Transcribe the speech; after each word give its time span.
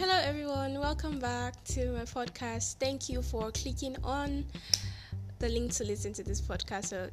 Hello, 0.00 0.18
everyone. 0.24 0.80
Welcome 0.80 1.18
back 1.18 1.62
to 1.64 1.92
my 1.92 2.04
podcast. 2.04 2.76
Thank 2.76 3.10
you 3.10 3.20
for 3.20 3.50
clicking 3.50 3.96
on 4.02 4.46
the 5.40 5.50
link 5.50 5.74
to 5.74 5.84
listen 5.84 6.14
to 6.14 6.22
this 6.22 6.40
podcast. 6.40 6.86
So, 6.86 7.10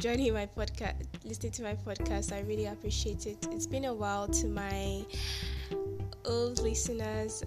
joining 0.00 0.34
my 0.34 0.46
podcast, 0.46 0.94
listening 1.24 1.52
to 1.52 1.62
my 1.62 1.76
podcast, 1.76 2.32
I 2.32 2.40
really 2.40 2.66
appreciate 2.66 3.28
it. 3.28 3.46
It's 3.52 3.68
been 3.68 3.84
a 3.84 3.94
while 3.94 4.26
to 4.26 4.48
my 4.48 5.04
old 6.24 6.60
listeners. 6.60 7.44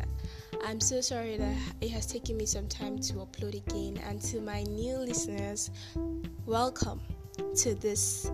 I'm 0.63 0.79
so 0.79 1.01
sorry 1.01 1.35
that 1.35 1.57
it 1.81 1.91
has 1.91 2.05
taken 2.05 2.37
me 2.37 2.45
some 2.45 2.69
time 2.69 2.97
to 2.99 3.15
upload 3.15 3.55
again. 3.55 4.01
And 4.07 4.21
to 4.21 4.39
my 4.39 4.63
new 4.63 4.95
listeners, 4.95 5.69
welcome 6.45 7.01
to 7.57 7.75
this 7.75 8.31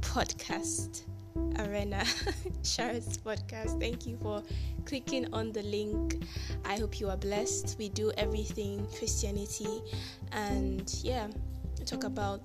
podcast 0.00 1.02
arena 1.60 2.04
Sharon's 2.62 3.18
podcast. 3.18 3.78
Thank 3.80 4.06
you 4.06 4.18
for 4.20 4.42
clicking 4.88 5.32
on 5.34 5.52
the 5.52 5.62
link. 5.62 6.24
I 6.64 6.78
hope 6.78 6.98
you 6.98 7.10
are 7.10 7.16
blessed. 7.16 7.76
We 7.78 7.90
do 7.90 8.10
everything 8.16 8.88
Christianity 8.96 9.82
and 10.32 10.92
yeah, 11.02 11.28
talk 11.84 12.04
about 12.04 12.40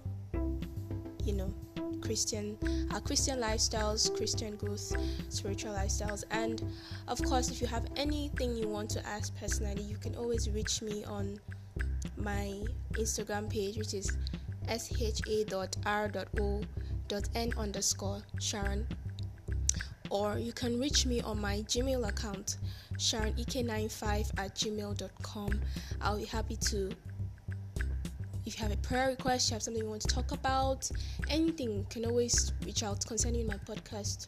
you 1.24 1.34
know 1.34 1.54
Christian 2.02 2.58
our 2.92 3.00
Christian 3.00 3.40
lifestyles, 3.40 4.14
Christian 4.16 4.58
growth, 4.58 4.94
spiritual 5.30 5.74
lifestyles. 5.74 6.26
And 6.32 6.62
of 7.08 7.24
course 7.24 7.50
if 7.50 7.62
you 7.62 7.68
have 7.68 7.86
anything 7.96 8.58
you 8.58 8.68
want 8.68 8.90
to 8.92 9.08
ask 9.08 9.34
personally, 9.38 9.84
you 9.84 9.96
can 9.96 10.16
always 10.16 10.50
reach 10.50 10.82
me 10.82 11.06
on 11.06 11.40
my 12.18 12.60
Instagram 12.94 13.50
page 13.50 13.78
which 13.78 13.94
is 13.94 14.18
sha.r.o.n 14.68 15.74
underscore 17.58 18.22
Sharon 18.40 18.88
or 20.14 20.38
you 20.38 20.54
can 20.54 20.80
reach 20.80 21.08
me 21.08 21.22
on 21.22 21.42
my 21.42 21.58
Gmail 21.64 22.08
account, 22.08 22.58
sharonek95 22.98 24.30
at 24.38 24.56
gmail.com. 24.56 25.60
I'll 26.02 26.20
be 26.20 26.26
happy 26.26 26.56
to. 26.56 26.92
If 28.46 28.58
you 28.58 28.64
have 28.64 28.72
a 28.72 28.78
prayer 28.78 29.08
request, 29.08 29.50
you 29.50 29.56
have 29.56 29.64
something 29.64 29.82
you 29.82 29.90
want 29.90 30.02
to 30.02 30.08
talk 30.08 30.32
about, 30.32 30.92
anything, 31.30 31.72
you 31.72 31.86
can 31.90 32.06
always 32.06 32.52
reach 32.66 32.84
out 32.84 33.04
concerning 33.06 33.48
my 33.48 33.56
podcast 33.56 34.28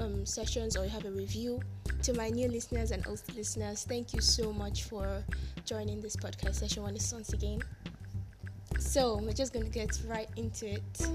um, 0.00 0.26
sessions 0.26 0.76
or 0.76 0.84
you 0.84 0.90
have 0.90 1.04
a 1.04 1.10
review. 1.10 1.60
To 2.02 2.12
my 2.14 2.28
new 2.28 2.48
listeners 2.48 2.90
and 2.90 3.06
old 3.06 3.22
listeners, 3.34 3.84
thank 3.88 4.12
you 4.12 4.20
so 4.20 4.52
much 4.52 4.84
for 4.84 5.24
joining 5.64 6.00
this 6.00 6.16
podcast 6.16 6.56
session 6.56 6.82
once 6.82 7.32
again. 7.32 7.60
So, 8.78 9.18
we're 9.22 9.32
just 9.32 9.52
going 9.52 9.64
to 9.64 9.72
get 9.72 9.98
right 10.06 10.28
into 10.36 10.66
it. 10.66 11.08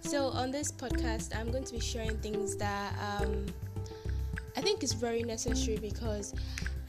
So, 0.00 0.28
on 0.28 0.50
this 0.50 0.72
podcast, 0.72 1.36
I'm 1.36 1.50
going 1.50 1.64
to 1.64 1.72
be 1.72 1.80
sharing 1.80 2.16
things 2.18 2.56
that 2.56 2.94
um, 2.98 3.46
I 4.56 4.60
think 4.60 4.82
is 4.82 4.92
very 4.92 5.22
necessary 5.22 5.78
because 5.78 6.34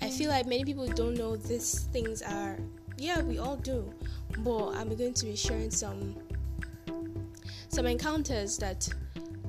I 0.02 0.10
feel 0.10 0.30
like 0.30 0.48
many 0.48 0.66
people 0.66 0.88
don't 0.88 1.16
know 1.16 1.36
these 1.36 1.84
things 1.92 2.22
are, 2.22 2.58
yeah, 2.98 3.22
we 3.22 3.38
all 3.38 3.58
do, 3.58 3.94
but 4.40 4.70
I'm 4.70 4.96
going 4.96 5.14
to 5.14 5.26
be 5.26 5.36
sharing 5.36 5.70
some 5.72 6.16
some 7.68 7.86
encounters 7.86 8.58
that 8.58 8.90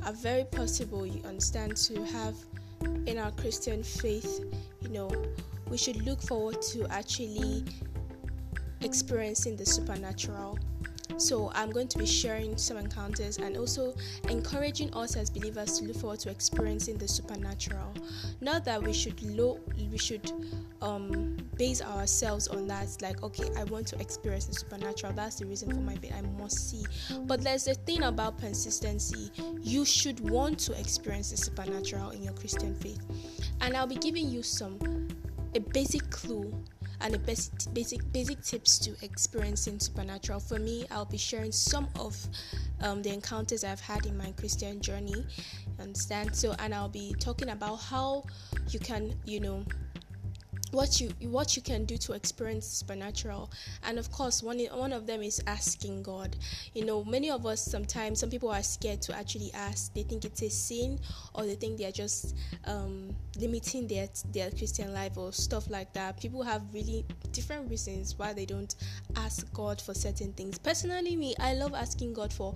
are 0.04 0.12
very 0.12 0.44
possible 0.44 1.06
you 1.06 1.22
understand 1.24 1.76
to 1.76 2.04
have 2.04 2.34
in 3.06 3.18
our 3.18 3.30
Christian 3.32 3.82
faith. 3.82 4.44
You 4.80 4.90
know, 4.90 5.10
we 5.68 5.76
should 5.76 5.96
look 6.04 6.20
forward 6.20 6.60
to 6.62 6.86
actually 6.88 7.64
experiencing 8.80 9.56
the 9.56 9.66
supernatural 9.66 10.58
so, 11.18 11.50
I'm 11.54 11.70
going 11.70 11.88
to 11.88 11.98
be 11.98 12.06
sharing 12.06 12.56
some 12.56 12.76
encounters 12.76 13.38
and 13.38 13.56
also 13.56 13.94
encouraging 14.28 14.92
us 14.94 15.16
as 15.16 15.30
believers 15.30 15.78
to 15.78 15.84
look 15.84 15.96
forward 15.96 16.20
to 16.20 16.30
experiencing 16.30 16.98
the 16.98 17.08
supernatural. 17.08 17.92
Not 18.40 18.64
that 18.64 18.82
we 18.82 18.92
should 18.92 19.20
low, 19.22 19.60
we 19.90 19.98
should 19.98 20.30
um, 20.80 21.36
base 21.56 21.82
ourselves 21.82 22.48
on 22.48 22.66
that. 22.68 22.96
Like, 23.00 23.22
okay, 23.22 23.48
I 23.56 23.64
want 23.64 23.86
to 23.88 24.00
experience 24.00 24.46
the 24.46 24.54
supernatural. 24.54 25.12
That's 25.12 25.36
the 25.36 25.46
reason 25.46 25.70
for 25.70 25.80
my 25.80 25.96
bed. 25.96 26.14
I 26.16 26.22
must 26.40 26.70
see. 26.70 26.84
But 27.26 27.42
there's 27.42 27.68
a 27.68 27.74
thing 27.74 28.02
about 28.02 28.38
consistency. 28.38 29.30
You 29.60 29.84
should 29.84 30.20
want 30.28 30.58
to 30.60 30.78
experience 30.78 31.30
the 31.30 31.36
supernatural 31.36 32.10
in 32.10 32.22
your 32.22 32.34
Christian 32.34 32.74
faith, 32.74 33.00
and 33.60 33.76
I'll 33.76 33.86
be 33.86 33.96
giving 33.96 34.28
you 34.28 34.42
some 34.42 34.78
a 35.54 35.60
basic 35.60 36.08
clue 36.10 36.52
and 37.02 37.14
the 37.14 37.18
basic 37.18 37.52
basic 37.74 38.12
basic 38.12 38.42
tips 38.42 38.78
to 38.78 38.94
experiencing 39.02 39.78
supernatural. 39.78 40.40
For 40.40 40.58
me, 40.58 40.86
I'll 40.90 41.04
be 41.04 41.18
sharing 41.18 41.52
some 41.52 41.88
of 41.98 42.16
um, 42.80 43.02
the 43.02 43.12
encounters 43.12 43.64
I've 43.64 43.80
had 43.80 44.06
in 44.06 44.16
my 44.16 44.32
Christian 44.32 44.80
journey. 44.80 45.26
Understand? 45.80 46.34
So, 46.34 46.54
and 46.58 46.74
I'll 46.74 46.88
be 46.88 47.14
talking 47.18 47.50
about 47.50 47.76
how 47.76 48.24
you 48.70 48.78
can, 48.78 49.14
you 49.24 49.40
know, 49.40 49.64
what 50.72 51.00
you 51.00 51.10
what 51.28 51.54
you 51.54 51.62
can 51.62 51.84
do 51.84 51.96
to 51.98 52.14
experience 52.14 52.66
supernatural. 52.66 53.50
And 53.84 53.98
of 53.98 54.10
course 54.10 54.42
one 54.42 54.58
one 54.72 54.92
of 54.92 55.06
them 55.06 55.22
is 55.22 55.40
asking 55.46 56.02
god. 56.02 56.36
You 56.74 56.84
know 56.84 57.04
many 57.04 57.30
of 57.30 57.46
us 57.46 57.62
sometimes 57.62 58.20
some 58.20 58.30
people 58.30 58.50
are 58.50 58.62
scared 58.62 59.02
to 59.02 59.16
actually 59.16 59.52
ask. 59.54 59.92
They 59.94 60.02
think 60.02 60.24
it's 60.24 60.42
a 60.42 60.48
sin 60.50 60.98
or 61.34 61.44
they 61.44 61.54
think 61.54 61.78
they're 61.78 61.92
just 61.92 62.34
um, 62.64 63.14
limiting 63.38 63.86
their 63.86 64.08
their 64.32 64.50
christian 64.50 64.92
life 64.92 65.16
or 65.16 65.32
stuff 65.32 65.68
like 65.70 65.92
that. 65.92 66.18
People 66.18 66.42
have 66.42 66.62
really 66.72 67.04
different 67.32 67.70
reasons 67.70 68.18
why 68.18 68.32
they 68.32 68.46
don't 68.46 68.74
ask 69.16 69.52
god 69.52 69.80
for 69.80 69.94
certain 69.94 70.32
things. 70.32 70.58
Personally 70.58 71.16
me 71.16 71.34
i 71.38 71.52
love 71.52 71.74
asking 71.74 72.14
god 72.14 72.32
for 72.32 72.54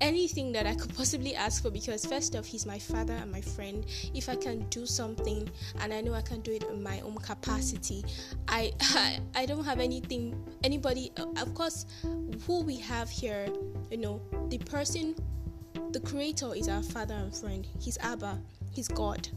anything 0.00 0.52
that 0.52 0.66
I 0.66 0.74
could 0.74 0.94
possibly 0.94 1.34
ask 1.34 1.62
for 1.62 1.70
because 1.70 2.04
first 2.04 2.36
off 2.36 2.44
he's 2.44 2.66
my 2.66 2.78
father 2.78 3.14
and 3.14 3.32
my 3.32 3.40
friend. 3.40 3.84
If 4.14 4.28
I 4.28 4.36
can 4.36 4.66
do 4.68 4.84
something 4.84 5.48
and 5.80 5.92
I 5.92 6.02
know 6.02 6.12
I 6.12 6.20
can 6.20 6.40
do 6.42 6.52
it 6.52 6.64
in 6.64 6.82
my 6.82 7.00
own 7.00 7.16
capacity 7.16 7.55
I 8.48 8.72
I, 8.80 9.20
I 9.34 9.46
don't 9.46 9.64
have 9.64 9.80
anything 9.80 10.40
anybody 10.62 11.12
of 11.16 11.54
course 11.54 11.86
who 12.46 12.62
we 12.62 12.76
have 12.78 13.08
here 13.10 13.48
you 13.90 13.98
know 13.98 14.20
the 14.48 14.58
person 14.58 15.14
the 15.92 16.00
creator 16.00 16.54
is 16.54 16.68
our 16.68 16.82
father 16.82 17.14
and 17.14 17.34
friend. 17.34 17.66
He's 17.80 17.96
Abba. 17.98 18.38
He's 18.72 18.88
God. 18.88 19.28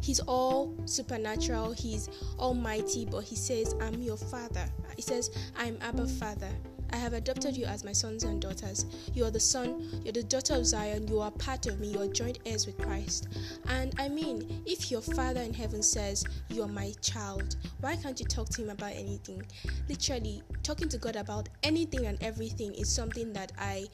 He's 0.00 0.20
all 0.20 0.74
supernatural. 0.84 1.72
He's 1.72 2.08
almighty 2.38 3.04
but 3.04 3.24
he 3.24 3.36
says 3.36 3.74
I'm 3.80 4.00
your 4.02 4.16
father. 4.16 4.66
He 4.96 5.02
says 5.02 5.30
I'm 5.56 5.78
Abba 5.80 6.06
father 6.06 6.50
I 6.94 6.96
have 6.98 7.12
adopted 7.12 7.56
you 7.56 7.64
as 7.64 7.82
my 7.82 7.90
sons 7.90 8.22
and 8.22 8.40
daughters. 8.40 8.86
You 9.14 9.24
are 9.24 9.30
the 9.32 9.40
son, 9.40 9.82
you're 10.04 10.12
the 10.12 10.22
daughter 10.22 10.54
of 10.54 10.64
Zion, 10.64 11.08
you 11.08 11.18
are 11.18 11.32
part 11.32 11.66
of 11.66 11.80
me, 11.80 11.88
you 11.88 12.00
are 12.00 12.06
joint 12.06 12.38
heirs 12.46 12.66
with 12.66 12.78
Christ. 12.78 13.26
And 13.66 13.92
I 13.98 14.08
mean, 14.08 14.62
if 14.64 14.92
your 14.92 15.00
Father 15.00 15.40
in 15.40 15.52
heaven 15.52 15.82
says, 15.82 16.24
You 16.50 16.62
are 16.62 16.68
my 16.68 16.92
child, 17.02 17.56
why 17.80 17.96
can't 17.96 18.20
you 18.20 18.26
talk 18.26 18.48
to 18.50 18.62
him 18.62 18.70
about 18.70 18.92
anything? 18.92 19.44
Literally, 19.88 20.40
talking 20.62 20.88
to 20.88 20.96
God 20.98 21.16
about 21.16 21.48
anything 21.64 22.06
and 22.06 22.16
everything 22.22 22.72
is 22.74 22.94
something 22.94 23.32
that 23.32 23.50
I 23.58 23.86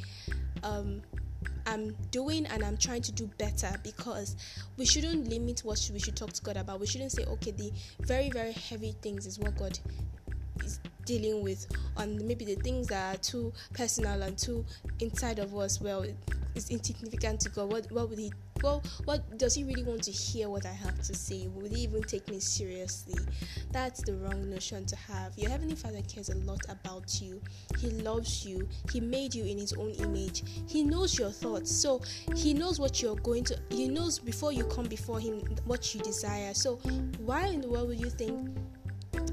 um 0.63 1.01
I'm 1.67 1.97
doing 2.11 2.45
and 2.47 2.63
I'm 2.63 2.77
trying 2.77 3.03
to 3.03 3.13
do 3.13 3.31
better 3.39 3.71
because 3.83 4.37
we 4.77 4.85
shouldn't 4.85 5.27
limit 5.29 5.61
what 5.65 5.91
we 5.91 6.01
should 6.01 6.17
talk 6.17 6.35
to 6.35 6.43
God 6.43 6.59
about. 6.59 6.81
We 6.81 6.87
shouldn't 6.87 7.13
say, 7.13 7.25
okay, 7.25 7.53
the 7.53 7.73
very, 8.01 8.29
very 8.29 8.53
heavy 8.53 8.95
things 9.01 9.25
is 9.25 9.39
what 9.39 9.57
God 9.57 9.79
is 10.65 10.81
dealing 11.05 11.43
with 11.43 11.67
on 11.97 12.25
maybe 12.27 12.45
the 12.45 12.57
things 12.57 12.87
that 12.89 13.15
are 13.15 13.19
too 13.19 13.53
personal 13.75 14.23
and 14.23 14.37
too 14.39 14.65
inside 15.01 15.39
of 15.39 15.57
us 15.57 15.81
well 15.81 16.05
it's 16.55 16.71
insignificant 16.71 17.41
to 17.41 17.49
god. 17.49 17.71
What 17.73 17.91
what 17.93 18.11
would 18.11 18.19
he 18.19 18.33
well 18.63 18.83
what 19.05 19.39
does 19.39 19.55
he 19.55 19.65
really 19.65 19.83
want 19.83 20.03
to 20.03 20.11
hear 20.11 20.49
what 20.49 20.67
i 20.67 20.73
have 20.73 21.01
to 21.03 21.15
say? 21.15 21.47
Would 21.49 21.73
he 21.73 21.83
even 21.83 22.03
take 22.03 22.29
me 22.29 22.41
seriously? 22.41 23.19
That's 23.73 24.03
the 24.03 24.15
wrong 24.17 24.51
notion 24.51 24.85
to 24.87 24.97
have. 24.97 25.37
Your 25.39 25.51
heavenly 25.51 25.77
father 25.77 26.03
cares 26.03 26.29
a 26.29 26.37
lot 26.39 26.61
about 26.69 27.21
you. 27.23 27.41
He 27.79 27.91
loves 27.91 28.45
you. 28.45 28.69
He 28.93 29.01
made 29.01 29.35
you 29.35 29.45
in 29.45 29.59
his 29.59 29.73
own 29.75 29.91
image. 29.93 30.43
He 30.69 30.83
knows 30.83 31.19
your 31.19 31.31
thoughts. 31.31 31.71
So 31.71 32.03
he 32.37 32.53
knows 32.53 32.79
what 32.79 33.01
you're 33.01 33.17
going 33.17 33.45
to 33.45 33.59
he 33.71 33.89
knows 33.89 34.19
before 34.19 34.53
you 34.53 34.65
come 34.65 34.87
before 34.87 35.21
him 35.21 35.41
what 35.65 35.95
you 35.95 36.01
desire. 36.01 36.53
So 36.55 36.77
why 37.19 37.47
in 37.47 37.61
the 37.61 37.69
world 37.69 37.89
would 37.89 38.01
you 38.01 38.11
think 38.11 38.51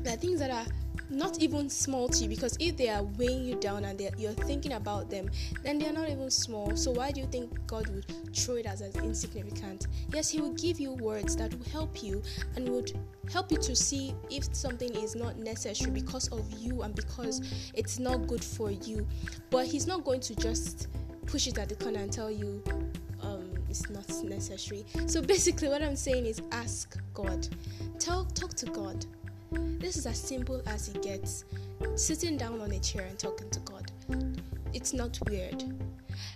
that 0.04 0.22
things 0.22 0.40
that 0.40 0.52
are 0.52 0.66
not 1.10 1.42
even 1.42 1.70
small 1.70 2.10
to 2.10 2.24
you 2.24 2.30
because 2.30 2.58
if 2.60 2.76
they 2.76 2.90
are 2.90 3.04
weighing 3.04 3.46
you 3.46 3.56
down 3.56 3.86
and 3.86 4.02
you're 4.18 4.32
thinking 4.34 4.74
about 4.74 5.10
them, 5.10 5.30
then 5.64 5.80
they're 5.80 5.94
not 5.94 6.10
even 6.10 6.30
small. 6.30 6.76
So 6.76 6.92
why 6.92 7.12
do 7.12 7.22
you 7.22 7.28
think 7.28 7.66
God 7.66 7.88
would 7.88 8.06
throw 8.36 8.56
it 8.56 8.66
as, 8.66 8.82
as 8.82 8.96
insignificant? 8.98 9.88
Yes, 10.14 10.30
He 10.30 10.42
will 10.42 10.54
give 10.54 10.80
you 10.80 10.94
words 10.94 11.36
that 11.38 11.54
will 11.54 11.70
help 11.70 12.04
you 12.04 12.22
and 12.56 12.68
would 12.70 12.92
help 13.32 13.52
you 13.52 13.58
to 13.58 13.76
see 13.76 14.14
if 14.30 14.54
something 14.54 14.94
is 14.96 15.16
not 15.16 15.38
necessary 15.38 15.92
because 15.92 16.28
of 16.30 16.52
you 16.60 16.82
and 16.82 16.94
because 16.96 17.42
it's 17.74 18.00
not 18.00 18.28
good 18.28 18.44
for 18.44 18.72
you. 18.72 19.08
But 19.50 19.66
He's 19.66 19.88
not 19.88 20.04
going 20.04 20.22
to 20.22 20.36
just 20.36 20.88
push 21.26 21.48
it 21.48 21.58
at 21.58 21.70
the 21.70 21.76
corner 21.76 22.00
and 22.00 22.12
tell 22.12 22.32
you 22.32 22.62
um, 23.22 23.52
it's 23.70 23.90
not 23.90 24.08
necessary. 24.24 24.86
So 25.08 25.22
basically, 25.22 25.70
what 25.70 25.82
I'm 25.82 25.96
saying 25.96 26.26
is 26.26 26.42
ask 26.52 26.98
God. 27.14 27.48
Tell, 28.00 28.26
talk 28.26 28.54
to 28.56 28.68
God 28.68 29.06
this 29.52 29.98
is 29.98 30.06
as 30.06 30.20
simple 30.20 30.62
as 30.66 30.90
it 30.90 31.02
gets. 31.02 31.46
Sitting 31.96 32.38
down 32.38 32.62
on 32.62 32.72
a 32.72 32.80
chair 32.80 33.06
and 33.06 33.18
talking 33.18 33.50
to 33.50 33.60
God. 33.62 33.92
It's 34.74 34.94
not 34.94 35.18
weird. 35.30 35.64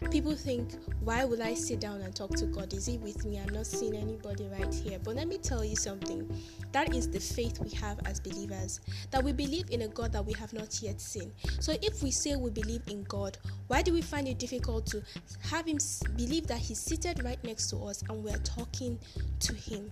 People 0.10 0.36
think, 0.36 0.74
why 1.04 1.24
would 1.26 1.42
I 1.42 1.54
sit 1.54 1.80
down 1.80 2.02
and 2.02 2.14
talk 2.16 2.32
to 2.36 2.46
God? 2.46 2.74
Is 2.74 2.86
He 2.86 2.98
with 2.98 3.26
me? 3.26 3.40
I'm 3.40 3.54
not 3.54 3.66
seeing 3.66 3.96
anybody 3.96 4.48
right 4.48 4.74
here. 4.74 5.00
But 5.04 5.16
let 5.16 5.28
me 5.28 5.38
tell 5.38 5.64
you 5.64 5.76
something. 5.76 6.30
That 6.72 6.96
is 6.96 7.10
the 7.10 7.20
faith 7.20 7.60
we 7.60 7.70
have 7.72 8.00
as 8.06 8.20
believers. 8.20 8.82
That 9.12 9.24
we 9.24 9.32
believe 9.32 9.70
in 9.72 9.84
a 9.84 9.88
God 9.88 10.12
that 10.14 10.26
we 10.26 10.34
have 10.34 10.54
not 10.54 10.82
yet 10.82 11.00
seen. 11.00 11.32
So 11.60 11.74
if 11.82 12.04
we 12.04 12.12
say 12.12 12.36
we 12.36 12.50
believe 12.50 12.82
in 12.88 13.04
God, 13.04 13.38
why 13.68 13.82
do 13.82 13.94
we 13.94 14.02
find 14.02 14.28
it 14.28 14.40
difficult 14.40 14.86
to 14.88 15.04
have 15.42 15.66
Him 15.66 15.78
believe 16.16 16.48
that 16.48 16.60
He's 16.60 16.80
seated 16.80 17.24
right 17.24 17.44
next 17.44 17.70
to 17.72 17.78
us 17.78 18.04
and 18.10 18.24
we're 18.24 18.38
talking 18.40 19.00
to 19.40 19.54
Him? 19.54 19.92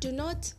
Do 0.00 0.12
not 0.12 0.52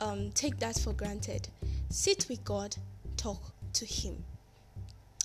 um, 0.00 0.30
take 0.32 0.58
that 0.58 0.78
for 0.78 0.92
granted. 0.92 1.48
Sit 1.90 2.26
with 2.28 2.44
God, 2.44 2.76
talk 3.16 3.52
to 3.74 3.84
Him. 3.84 4.24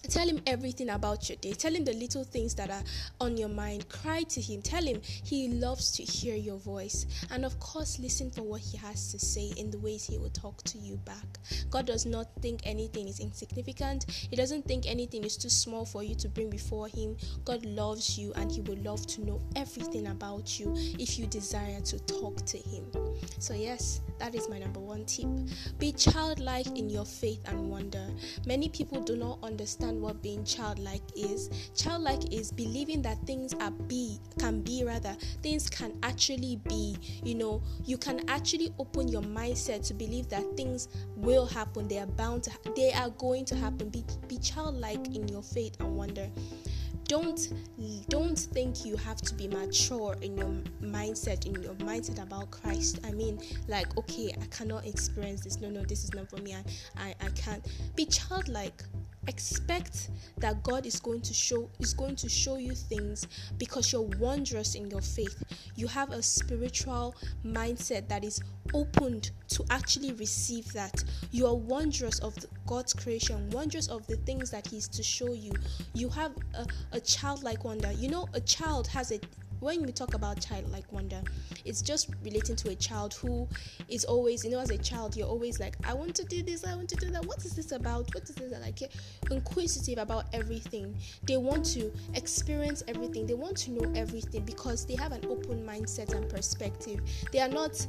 Tell 0.08 0.28
him 0.28 0.42
everything 0.46 0.90
about 0.90 1.30
your 1.30 1.38
day. 1.38 1.54
Tell 1.54 1.74
him 1.74 1.86
the 1.86 1.94
little 1.94 2.24
things 2.24 2.56
that 2.56 2.70
are 2.70 2.84
on 3.20 3.38
your 3.38 3.50
mind. 3.50 3.90
Cry 3.90 4.24
to 4.24 4.42
him. 4.42 4.62
Tell 4.62 4.84
him 4.84 5.02
he 5.04 5.50
loves 5.50 5.92
to 5.94 6.04
hear 6.04 6.36
your 6.36 6.58
voice. 6.58 7.06
And 7.32 7.46
of 7.46 7.60
course, 7.60 8.00
listen 8.00 8.32
for 8.32 8.44
what 8.44 8.62
he 8.62 8.78
has 8.78 9.12
to 9.12 9.20
say 9.20 9.52
in 9.58 9.72
the 9.72 9.80
ways 9.80 10.06
he 10.06 10.18
will 10.18 10.30
talk 10.30 10.64
to 10.64 10.78
you 10.78 10.98
back. 10.98 11.40
God 11.70 11.86
does 11.86 12.06
not 12.06 12.28
think 12.42 12.62
anything 12.64 13.08
is 13.08 13.20
insignificant, 13.20 14.06
He 14.30 14.36
doesn't 14.36 14.66
think 14.66 14.86
anything 14.88 15.24
is 15.24 15.38
too 15.38 15.50
small 15.50 15.86
for 15.86 16.04
you 16.04 16.16
to 16.16 16.30
bring 16.30 16.50
before 16.50 16.88
Him. 16.88 17.18
God 17.44 17.66
loves 17.66 18.18
you 18.18 18.34
and 18.36 18.52
He 18.52 18.62
would 18.62 18.84
love 18.84 19.06
to 19.08 19.26
know 19.26 19.42
everything 19.56 20.08
about 20.08 20.60
you 20.60 20.74
if 21.00 21.18
you 21.20 21.28
desire 21.28 21.80
to 21.82 22.00
talk 22.00 22.46
to 22.46 22.58
Him. 22.58 22.86
So, 23.40 23.54
yes, 23.54 24.02
that 24.20 24.36
is 24.36 24.50
my 24.50 24.60
number 24.60 24.80
one 24.80 25.06
tip. 25.06 25.28
Be 25.78 25.92
childlike 25.92 26.68
in 26.68 26.90
your 26.90 27.06
faith 27.06 27.42
and 27.48 27.70
wonder. 27.70 28.08
Many 28.46 28.70
people 28.70 29.02
do 29.02 29.16
not 29.16 29.40
understand 29.44 29.95
what 30.02 30.22
being 30.22 30.44
childlike 30.44 31.04
is. 31.16 31.50
Childlike 31.76 32.34
is 32.34 32.52
believing 32.52 33.02
that 33.04 33.18
things 33.26 33.54
are 33.56 33.72
be 33.72 34.20
can 34.40 34.62
be 34.62 34.84
rather 34.84 35.16
things 35.42 35.70
can 35.70 35.98
actually 36.04 36.58
be. 36.68 36.98
You 37.24 37.36
know, 37.36 37.62
you 37.86 37.98
can 37.98 38.28
actually 38.30 38.74
open 38.80 39.08
your 39.08 39.22
mindset 39.22 39.86
to 39.88 39.94
believe 39.94 40.30
that 40.30 40.44
things 40.56 40.88
will 41.16 41.46
happen. 41.46 41.88
They 41.88 42.00
are 42.00 42.08
bound 42.08 42.44
to. 42.44 42.52
They 42.76 42.94
are 42.94 43.10
going 43.12 43.46
to 43.46 43.56
happen. 43.56 43.90
Be 43.90 44.04
be 44.28 44.38
childlike 44.38 45.16
in 45.16 45.28
your 45.28 45.44
faith 45.44 45.76
and 45.80 45.96
wonder 45.96 46.30
don't 47.08 47.54
don't 48.10 48.38
think 48.38 48.86
you 48.86 48.96
have 48.96 49.18
to 49.22 49.34
be 49.36 49.48
mature 49.48 50.16
in 50.22 50.36
your 50.38 50.50
mindset 50.82 51.46
in 51.46 51.62
your 51.62 51.74
mindset 51.76 52.22
about 52.22 52.50
christ 52.50 53.00
i 53.06 53.12
mean 53.12 53.40
like 53.68 53.96
okay 53.98 54.34
i 54.42 54.46
cannot 54.48 54.86
experience 54.86 55.42
this 55.44 55.60
no 55.60 55.70
no 55.70 55.84
this 55.84 56.04
is 56.04 56.14
not 56.14 56.30
for 56.30 56.38
me 56.38 56.56
i 56.56 56.64
i, 56.98 57.16
I 57.22 57.30
can't 57.30 57.66
be 57.96 58.06
childlike 58.06 58.84
expect 59.28 60.10
that 60.38 60.62
god 60.64 60.86
is 60.86 61.00
going 61.00 61.22
to 61.22 61.34
show 61.34 61.70
is 61.80 61.94
going 61.94 62.16
to 62.16 62.30
show 62.30 62.58
you 62.58 62.74
things 62.74 63.28
because 63.58 63.92
you're 63.92 64.10
wondrous 64.20 64.76
in 64.76 64.90
your 64.90 65.02
faith. 65.02 65.44
You 65.76 65.88
have 65.88 66.12
a 66.12 66.22
spiritual 66.22 67.16
mindset 67.46 68.08
that 68.10 68.24
is 68.24 68.42
opened 68.74 69.32
to 69.50 69.64
actually 69.70 70.14
receive 70.14 70.72
that. 70.74 71.04
You 71.32 71.48
are 71.48 71.56
wondrous 71.56 72.20
of 72.20 72.36
the, 72.36 72.48
god's 72.66 72.94
creation 72.94 73.50
wondrous 73.52 73.88
of 73.88 74.06
the 74.08 74.18
things 74.18 74.52
that 74.52 74.68
he's 74.68 74.88
to 74.90 75.04
show 75.04 75.34
you. 75.34 75.52
You 75.94 76.10
have 76.10 76.34
a, 76.54 76.66
a 76.94 77.00
childlike 77.00 77.64
wonder. 77.64 77.92
You 77.92 78.10
know 78.10 78.28
a 78.34 78.42
child 78.42 78.88
has 78.88 79.12
a 79.12 79.20
when 79.60 79.84
we 79.84 79.92
talk 79.92 80.14
about 80.14 80.42
childlike 80.42 80.92
wonder, 80.92 81.22
it's 81.64 81.82
just 81.82 82.10
relating 82.24 82.56
to 82.58 82.70
a 82.70 82.76
child 82.76 83.14
who 83.14 83.48
is 83.88 84.06
always, 84.06 84.44
you 84.44 84.52
know, 84.52 84.60
as 84.60 84.70
a 84.70 84.78
child, 84.78 85.16
you're 85.16 85.28
always 85.28 85.60
like, 85.60 85.76
I 85.86 85.94
want 85.94 86.16
to 86.16 86.24
do 86.26 86.44
this, 86.44 86.66
I 86.66 86.76
want 86.76 86.90
to 86.90 86.96
do 86.96 87.10
that. 87.12 87.26
What 87.26 87.44
is 87.46 87.56
this 87.56 87.72
about? 87.72 88.14
What 88.14 88.24
is 88.24 88.36
this? 88.36 88.54
Like 88.62 88.92
inquisitive 89.32 89.98
about 89.98 90.26
everything. 90.34 90.96
They 91.24 91.38
want 91.38 91.66
to 91.74 91.92
experience 92.14 92.84
everything. 92.88 93.26
They 93.26 93.34
want 93.34 93.58
to 93.58 93.72
know 93.72 93.92
everything 93.96 94.44
because 94.44 94.86
they 94.86 94.96
have 94.96 95.12
an 95.12 95.26
open 95.26 95.66
mindset 95.66 96.14
and 96.14 96.30
perspective. 96.30 97.02
They 97.32 97.40
are 97.40 97.50
not 97.50 97.86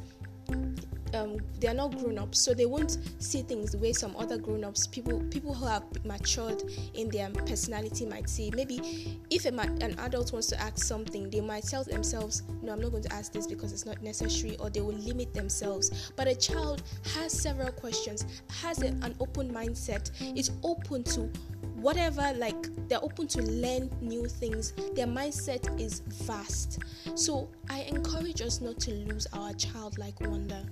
um, 1.13 1.37
they 1.59 1.67
are 1.67 1.73
not 1.73 1.97
grown 1.97 2.17
ups, 2.17 2.39
so 2.39 2.53
they 2.53 2.65
won't 2.65 2.97
see 3.19 3.41
things 3.41 3.71
the 3.71 3.77
way 3.77 3.93
some 3.93 4.15
other 4.15 4.37
grown 4.37 4.63
ups, 4.63 4.87
people 4.87 5.19
people 5.29 5.53
who 5.53 5.65
have 5.65 5.83
matured 6.05 6.63
in 6.93 7.09
their 7.09 7.29
personality 7.29 8.05
might 8.05 8.29
see. 8.29 8.51
Maybe 8.55 9.19
if 9.29 9.45
a, 9.45 9.49
an 9.49 9.95
adult 9.99 10.31
wants 10.33 10.47
to 10.47 10.61
ask 10.61 10.83
something, 10.83 11.29
they 11.29 11.41
might 11.41 11.63
tell 11.63 11.83
themselves, 11.83 12.43
"No, 12.61 12.73
I'm 12.73 12.81
not 12.81 12.91
going 12.91 13.03
to 13.03 13.13
ask 13.13 13.31
this 13.31 13.47
because 13.47 13.71
it's 13.73 13.85
not 13.85 14.01
necessary," 14.01 14.57
or 14.57 14.69
they 14.69 14.81
will 14.81 14.95
limit 14.95 15.33
themselves. 15.33 16.11
But 16.15 16.27
a 16.27 16.35
child 16.35 16.83
has 17.15 17.31
several 17.31 17.71
questions, 17.71 18.25
has 18.61 18.81
a, 18.81 18.87
an 18.87 19.15
open 19.19 19.53
mindset, 19.53 20.11
is 20.37 20.51
open 20.63 21.03
to 21.03 21.29
whatever 21.77 22.33
like 22.37 22.67
they're 22.87 23.03
open 23.03 23.27
to 23.27 23.41
learn 23.43 23.89
new 24.01 24.25
things 24.25 24.73
their 24.95 25.05
mindset 25.05 25.79
is 25.79 25.99
vast 25.99 26.79
so 27.13 27.47
i 27.69 27.81
encourage 27.81 28.41
us 28.41 28.61
not 28.61 28.79
to 28.79 28.91
lose 28.91 29.27
our 29.33 29.53
childlike 29.53 30.19
wonder 30.21 30.63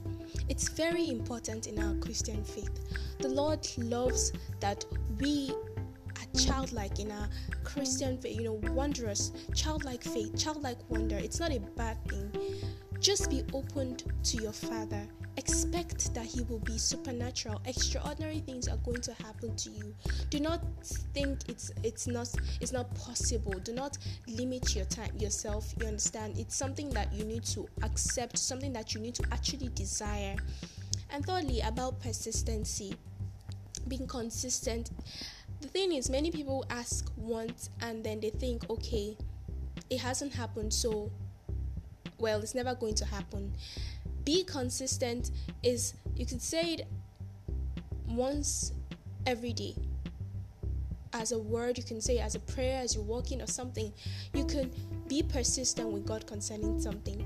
it's 0.49 0.69
very 0.69 1.09
important 1.09 1.67
in 1.67 1.79
our 1.79 1.95
christian 1.95 2.43
faith. 2.43 2.79
The 3.19 3.29
lord 3.29 3.67
loves 3.77 4.31
that 4.59 4.85
we 5.19 5.53
are 6.17 6.39
childlike 6.39 6.99
in 6.99 7.11
our 7.11 7.29
christian 7.63 8.17
faith 8.17 8.37
you 8.37 8.43
know 8.43 8.59
wondrous 8.73 9.31
childlike 9.53 10.03
faith 10.03 10.37
childlike 10.37 10.79
wonder. 10.89 11.17
It's 11.17 11.39
not 11.39 11.51
a 11.51 11.59
bad 11.59 11.97
thing. 12.09 12.31
Just 12.99 13.29
be 13.29 13.43
open 13.53 13.97
to 14.23 14.37
your 14.37 14.53
father 14.53 15.07
expect 15.37 16.13
that 16.13 16.25
he 16.25 16.41
will 16.43 16.59
be 16.59 16.77
supernatural. 16.77 17.61
Extraordinary 17.65 18.39
things 18.39 18.67
are 18.67 18.77
going 18.77 19.01
to 19.01 19.13
happen 19.15 19.55
to 19.55 19.69
you. 19.69 19.93
Do 20.29 20.39
not 20.39 20.61
think 21.13 21.39
it's 21.47 21.71
it's 21.83 22.07
not 22.07 22.29
it's 22.61 22.71
not 22.71 22.93
possible. 22.95 23.53
Do 23.59 23.73
not 23.73 23.97
limit 24.27 24.75
your 24.75 24.85
time 24.85 25.11
yourself. 25.17 25.73
You 25.79 25.87
understand? 25.87 26.37
It's 26.37 26.55
something 26.55 26.89
that 26.91 27.11
you 27.13 27.25
need 27.25 27.43
to 27.45 27.67
accept 27.83 28.37
something 28.37 28.73
that 28.73 28.93
you 28.93 29.01
need 29.01 29.15
to 29.15 29.23
actually 29.31 29.69
desire. 29.69 30.35
And 31.11 31.25
thirdly 31.25 31.61
about 31.61 31.99
persistency. 32.01 32.95
Being 33.87 34.07
consistent. 34.07 34.91
The 35.61 35.67
thing 35.67 35.93
is 35.93 36.09
many 36.09 36.31
people 36.31 36.65
ask 36.69 37.11
once 37.17 37.69
and 37.81 38.03
then 38.03 38.19
they 38.19 38.29
think 38.29 38.69
okay 38.69 39.17
it 39.89 39.99
hasn't 39.99 40.33
happened 40.33 40.73
so 40.73 41.11
well 42.19 42.39
it's 42.39 42.55
never 42.55 42.75
going 42.75 42.95
to 42.95 43.05
happen 43.05 43.53
be 44.25 44.43
consistent 44.43 45.31
is 45.63 45.93
you 46.15 46.25
could 46.25 46.41
say 46.41 46.73
it 46.73 46.87
once 48.07 48.73
every 49.25 49.53
day. 49.53 49.75
As 51.13 51.31
a 51.31 51.39
word 51.39 51.77
you 51.77 51.83
can 51.83 52.01
say 52.01 52.19
as 52.19 52.35
a 52.35 52.39
prayer 52.39 52.81
as 52.81 52.95
you're 52.95 53.03
walking 53.03 53.41
or 53.41 53.47
something 53.47 53.93
you 54.33 54.43
can 54.43 54.69
be 55.07 55.23
persistent 55.23 55.89
with 55.89 56.05
god 56.05 56.27
concerning 56.27 56.81
something. 56.81 57.25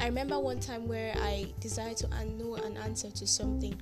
I 0.00 0.06
remember 0.06 0.38
one 0.38 0.58
time 0.58 0.88
where 0.88 1.14
i 1.18 1.46
desired 1.60 1.96
to 1.98 2.08
know 2.24 2.54
an 2.56 2.76
answer 2.78 3.10
to 3.10 3.26
something. 3.26 3.80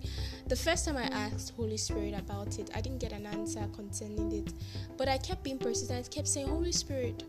The 0.49 0.57
first 0.57 0.85
time 0.85 0.99
i 0.99 1.05
asked 1.05 1.55
holy 1.57 1.79
spirit 1.79 2.15
about 2.19 2.59
it 2.59 2.71
i 2.75 2.83
didn't 2.83 2.99
get 2.99 3.13
an 3.13 3.27
answer 3.27 3.67
concerning 3.75 4.31
it. 4.33 4.53
But 4.99 5.09
i 5.09 5.17
kept 5.17 5.43
being 5.43 5.59
persistent 5.59 6.07
I 6.07 6.09
kept 6.15 6.29
saying 6.29 6.49
holy 6.49 6.73
spirit 6.73 7.23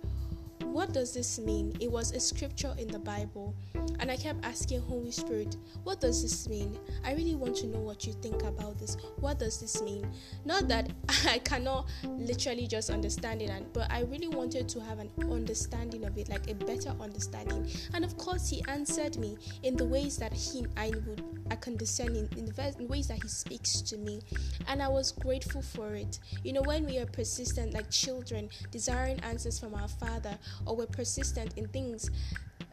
what 0.77 0.93
does 0.93 1.11
this 1.11 1.39
mean? 1.39 1.75
It 1.79 1.91
was 1.91 2.11
a 2.11 2.19
scripture 2.19 2.75
in 2.77 2.87
the 2.87 2.99
Bible. 2.99 3.55
And 3.99 4.11
I 4.11 4.15
kept 4.15 4.45
asking 4.45 4.81
Holy 4.81 5.09
Spirit, 5.09 5.57
what 5.83 5.99
does 5.99 6.21
this 6.21 6.47
mean? 6.47 6.77
I 7.03 7.13
really 7.13 7.33
want 7.33 7.55
to 7.57 7.65
know 7.65 7.79
what 7.79 8.05
you 8.05 8.13
think 8.13 8.43
about 8.43 8.77
this. 8.77 8.95
What 9.19 9.39
does 9.39 9.59
this 9.59 9.81
mean? 9.81 10.07
Not 10.45 10.67
that 10.67 10.91
I 11.27 11.39
cannot 11.39 11.87
literally 12.03 12.67
just 12.67 12.91
understand 12.91 13.41
it, 13.41 13.49
and, 13.49 13.65
but 13.73 13.91
I 13.91 14.01
really 14.01 14.27
wanted 14.27 14.69
to 14.69 14.79
have 14.81 14.99
an 14.99 15.09
understanding 15.31 16.05
of 16.05 16.15
it, 16.15 16.29
like 16.29 16.47
a 16.47 16.53
better 16.53 16.93
understanding. 17.01 17.67
And 17.95 18.05
of 18.05 18.15
course, 18.17 18.47
He 18.47 18.63
answered 18.67 19.17
me 19.17 19.35
in 19.63 19.75
the 19.75 19.85
ways 19.85 20.17
that 20.17 20.31
He 20.31 20.67
I 20.77 20.89
would 21.07 21.23
I 21.49 21.55
can 21.55 21.75
discern 21.75 22.15
in, 22.15 22.29
in 22.37 22.45
the 22.45 22.85
ways 22.87 23.07
that 23.07 23.23
He 23.23 23.29
speaks 23.29 23.81
to 23.81 23.97
me. 23.97 24.21
And 24.67 24.83
I 24.83 24.89
was 24.89 25.11
grateful 25.11 25.63
for 25.63 25.95
it. 25.95 26.19
You 26.43 26.53
know, 26.53 26.61
when 26.61 26.85
we 26.85 26.99
are 26.99 27.07
persistent 27.07 27.73
like 27.73 27.89
children, 27.89 28.49
desiring 28.69 29.19
answers 29.21 29.59
from 29.59 29.73
our 29.73 29.87
Father, 29.87 30.37
or 30.67 30.75
we're 30.75 30.85
persistent 30.87 31.53
in 31.57 31.67
things 31.69 32.09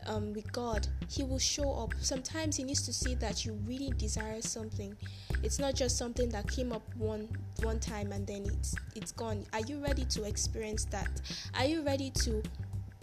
um, 0.06 0.32
with 0.32 0.50
God, 0.52 0.86
He 1.08 1.22
will 1.24 1.38
show 1.38 1.72
up. 1.72 1.94
Sometimes 2.00 2.56
He 2.56 2.64
needs 2.64 2.82
to 2.86 2.92
see 2.92 3.14
that 3.16 3.44
you 3.44 3.54
really 3.66 3.90
desire 3.96 4.40
something. 4.42 4.96
It's 5.42 5.58
not 5.58 5.74
just 5.74 5.96
something 5.96 6.28
that 6.30 6.48
came 6.48 6.72
up 6.72 6.82
one 6.96 7.28
one 7.62 7.78
time 7.78 8.12
and 8.12 8.26
then 8.26 8.44
it's 8.46 8.74
it's 8.94 9.12
gone. 9.12 9.44
Are 9.52 9.60
you 9.60 9.78
ready 9.78 10.04
to 10.06 10.24
experience 10.24 10.84
that? 10.86 11.08
Are 11.56 11.64
you 11.64 11.82
ready 11.82 12.10
to 12.10 12.42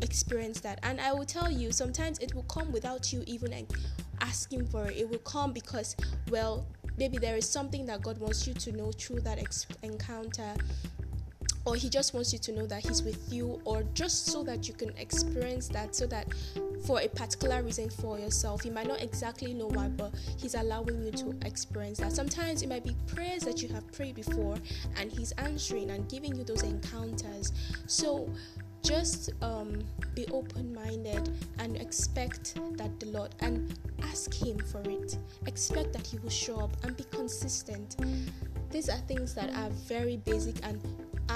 experience 0.02 0.60
that? 0.62 0.80
And 0.84 1.00
I 1.00 1.14
will 1.14 1.26
tell 1.26 1.52
you, 1.52 1.72
sometimes 1.72 2.20
it 2.20 2.34
will 2.36 2.44
come 2.44 2.72
without 2.72 3.12
you 3.14 3.24
even 3.28 3.54
asking 4.20 4.66
for 4.68 4.88
it. 4.88 4.98
It 4.98 5.10
will 5.10 5.20
come 5.20 5.52
because, 5.54 5.96
well, 6.30 6.66
maybe 6.98 7.18
there 7.18 7.38
is 7.38 7.50
something 7.50 7.86
that 7.86 8.02
God 8.02 8.18
wants 8.20 8.48
you 8.48 8.54
to 8.54 8.72
know 8.72 8.92
through 8.92 9.22
that 9.22 9.40
ex- 9.40 9.68
encounter 9.84 10.56
or 11.66 11.76
he 11.76 11.90
just 11.90 12.14
wants 12.14 12.34
you 12.34 12.40
to 12.40 12.52
know 12.52 12.66
that 12.66 12.86
he's 12.86 13.04
with 13.04 13.32
you 13.32 13.62
or 13.66 13.84
just 13.94 14.26
so 14.26 14.44
that 14.44 14.68
you 14.68 14.74
can 14.74 14.90
experience 14.98 15.68
that 15.68 15.96
so 15.96 16.08
that 16.08 16.28
for 16.86 17.02
a 17.02 17.08
particular 17.08 17.62
reason 17.62 17.90
for 17.90 18.20
yourself 18.20 18.66
you 18.66 18.72
might 18.72 18.88
not 18.88 19.02
exactly 19.02 19.54
know 19.54 19.68
why 19.68 19.88
but 19.88 20.14
he's 20.38 20.56
allowing 20.56 21.04
you 21.04 21.12
to 21.12 21.36
experience 21.46 22.00
that 22.00 22.12
sometimes 22.12 22.64
it 22.64 22.70
might 22.70 22.84
be 22.84 22.96
prayers 23.08 23.44
that 23.44 23.62
you 23.62 23.70
have 23.70 23.90
prayed 23.92 24.16
before 24.16 24.58
and 24.98 25.12
he's 25.12 25.32
answering 25.34 25.92
and 25.92 26.10
giving 26.10 26.36
you 26.36 26.44
those 26.44 26.64
encounters 26.64 27.52
so 27.86 28.30
just 28.84 29.32
um, 29.42 29.80
be 30.16 30.26
open 30.32 30.74
minded 30.74 31.30
and 31.60 31.78
expect 31.78 32.60
that 32.78 33.00
the 33.00 33.08
Lord 33.08 33.36
and 33.42 33.78
ask 34.02 34.34
Him 34.34 34.58
for 34.58 34.82
it. 34.90 35.18
Expect 35.46 35.94
that 35.94 36.08
He 36.08 36.18
will 36.18 36.30
show 36.30 36.60
up 36.60 36.72
and 36.84 36.98
be 36.98 37.04
consistent. 37.12 37.98
These 38.72 38.90
are 38.90 38.98
things 39.00 39.34
that 39.36 39.54
are 39.56 39.70
very 39.70 40.18
basic 40.18 40.56
and 40.66 40.82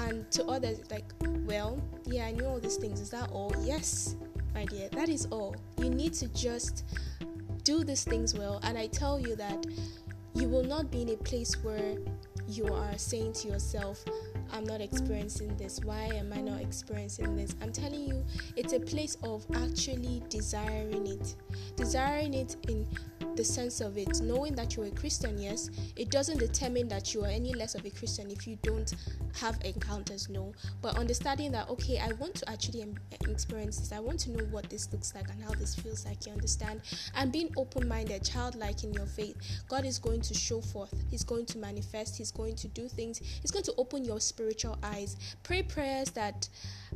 and 0.04 0.30
to 0.30 0.44
others 0.46 0.80
like 0.90 1.12
well 1.44 1.80
yeah 2.04 2.26
i 2.26 2.32
know 2.32 2.46
all 2.46 2.60
these 2.60 2.76
things 2.76 3.00
is 3.00 3.10
that 3.10 3.30
all 3.30 3.52
yes 3.62 4.16
my 4.54 4.64
dear 4.66 4.88
that 4.90 5.08
is 5.08 5.26
all 5.26 5.54
you 5.78 5.90
need 5.90 6.12
to 6.12 6.28
just 6.28 6.84
do 7.64 7.84
these 7.84 8.04
things 8.04 8.34
well 8.34 8.60
and 8.62 8.78
i 8.78 8.86
tell 8.86 9.18
you 9.18 9.34
that 9.36 9.66
you 10.34 10.48
will 10.48 10.64
not 10.64 10.90
be 10.90 11.02
in 11.02 11.08
a 11.10 11.16
place 11.16 11.54
where 11.62 11.96
you 12.48 12.66
are 12.66 12.96
saying 12.96 13.32
to 13.32 13.48
yourself 13.48 14.04
I'm 14.52 14.64
not 14.64 14.80
experiencing 14.80 15.56
this. 15.56 15.80
Why 15.82 16.04
am 16.14 16.32
I 16.32 16.40
not 16.40 16.60
experiencing 16.60 17.36
this? 17.36 17.54
I'm 17.62 17.72
telling 17.72 18.04
you, 18.04 18.24
it's 18.56 18.72
a 18.72 18.80
place 18.80 19.16
of 19.22 19.44
actually 19.54 20.22
desiring 20.28 21.06
it. 21.06 21.34
Desiring 21.76 22.34
it 22.34 22.56
in 22.68 22.86
the 23.36 23.44
sense 23.44 23.80
of 23.80 23.98
it, 23.98 24.20
knowing 24.22 24.54
that 24.54 24.76
you're 24.76 24.86
a 24.86 24.90
Christian, 24.90 25.38
yes, 25.38 25.70
it 25.94 26.10
doesn't 26.10 26.38
determine 26.38 26.88
that 26.88 27.14
you 27.14 27.22
are 27.24 27.28
any 27.28 27.54
less 27.54 27.74
of 27.74 27.84
a 27.84 27.90
Christian 27.90 28.30
if 28.30 28.46
you 28.46 28.56
don't 28.62 28.94
have 29.40 29.58
encounters, 29.64 30.28
no. 30.28 30.54
But 30.80 30.96
understanding 30.96 31.52
that, 31.52 31.68
okay, 31.68 31.98
I 31.98 32.12
want 32.12 32.34
to 32.36 32.50
actually 32.50 32.82
em- 32.82 32.98
experience 33.28 33.78
this, 33.78 33.92
I 33.92 34.00
want 34.00 34.20
to 34.20 34.30
know 34.30 34.44
what 34.46 34.70
this 34.70 34.90
looks 34.92 35.14
like 35.14 35.28
and 35.30 35.42
how 35.42 35.52
this 35.52 35.74
feels 35.74 36.06
like, 36.06 36.26
you 36.26 36.32
understand? 36.32 36.80
And 37.14 37.30
being 37.30 37.52
open 37.56 37.86
minded, 37.86 38.24
childlike 38.24 38.84
in 38.84 38.92
your 38.94 39.06
faith, 39.06 39.36
God 39.68 39.84
is 39.84 39.98
going 39.98 40.22
to 40.22 40.34
show 40.34 40.60
forth, 40.60 40.94
He's 41.10 41.24
going 41.24 41.46
to 41.46 41.58
manifest, 41.58 42.16
He's 42.16 42.32
going 42.32 42.56
to 42.56 42.68
do 42.68 42.88
things, 42.88 43.18
He's 43.18 43.50
going 43.50 43.64
to 43.64 43.74
open 43.76 44.04
your 44.04 44.20
spiritual 44.20 44.78
eyes. 44.82 45.16
Pray 45.42 45.62
prayers 45.62 46.10
that 46.10 46.48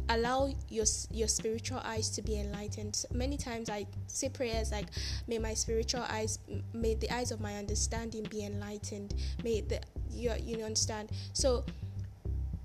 allow 0.09 0.53
your 0.69 0.87
your 1.11 1.29
spiritual 1.29 1.81
eyes 1.85 2.11
to 2.11 2.23
be 2.23 2.39
enlightened. 2.39 3.05
Many 3.13 3.37
times 3.37 3.69
I 3.71 3.87
say 4.07 4.29
prayers 4.29 4.71
like, 4.73 4.87
"May 5.27 5.39
my 5.39 5.55
spiritual 5.55 6.03
eyes, 6.03 6.39
may 6.73 6.95
the 6.95 7.11
eyes 7.11 7.31
of 7.31 7.41
my 7.41 7.57
understanding 7.57 8.25
be 8.25 8.45
enlightened. 8.45 9.15
May 9.43 9.61
the 9.61 9.81
you 10.11 10.33
you 10.43 10.65
understand." 10.65 11.11
So 11.33 11.65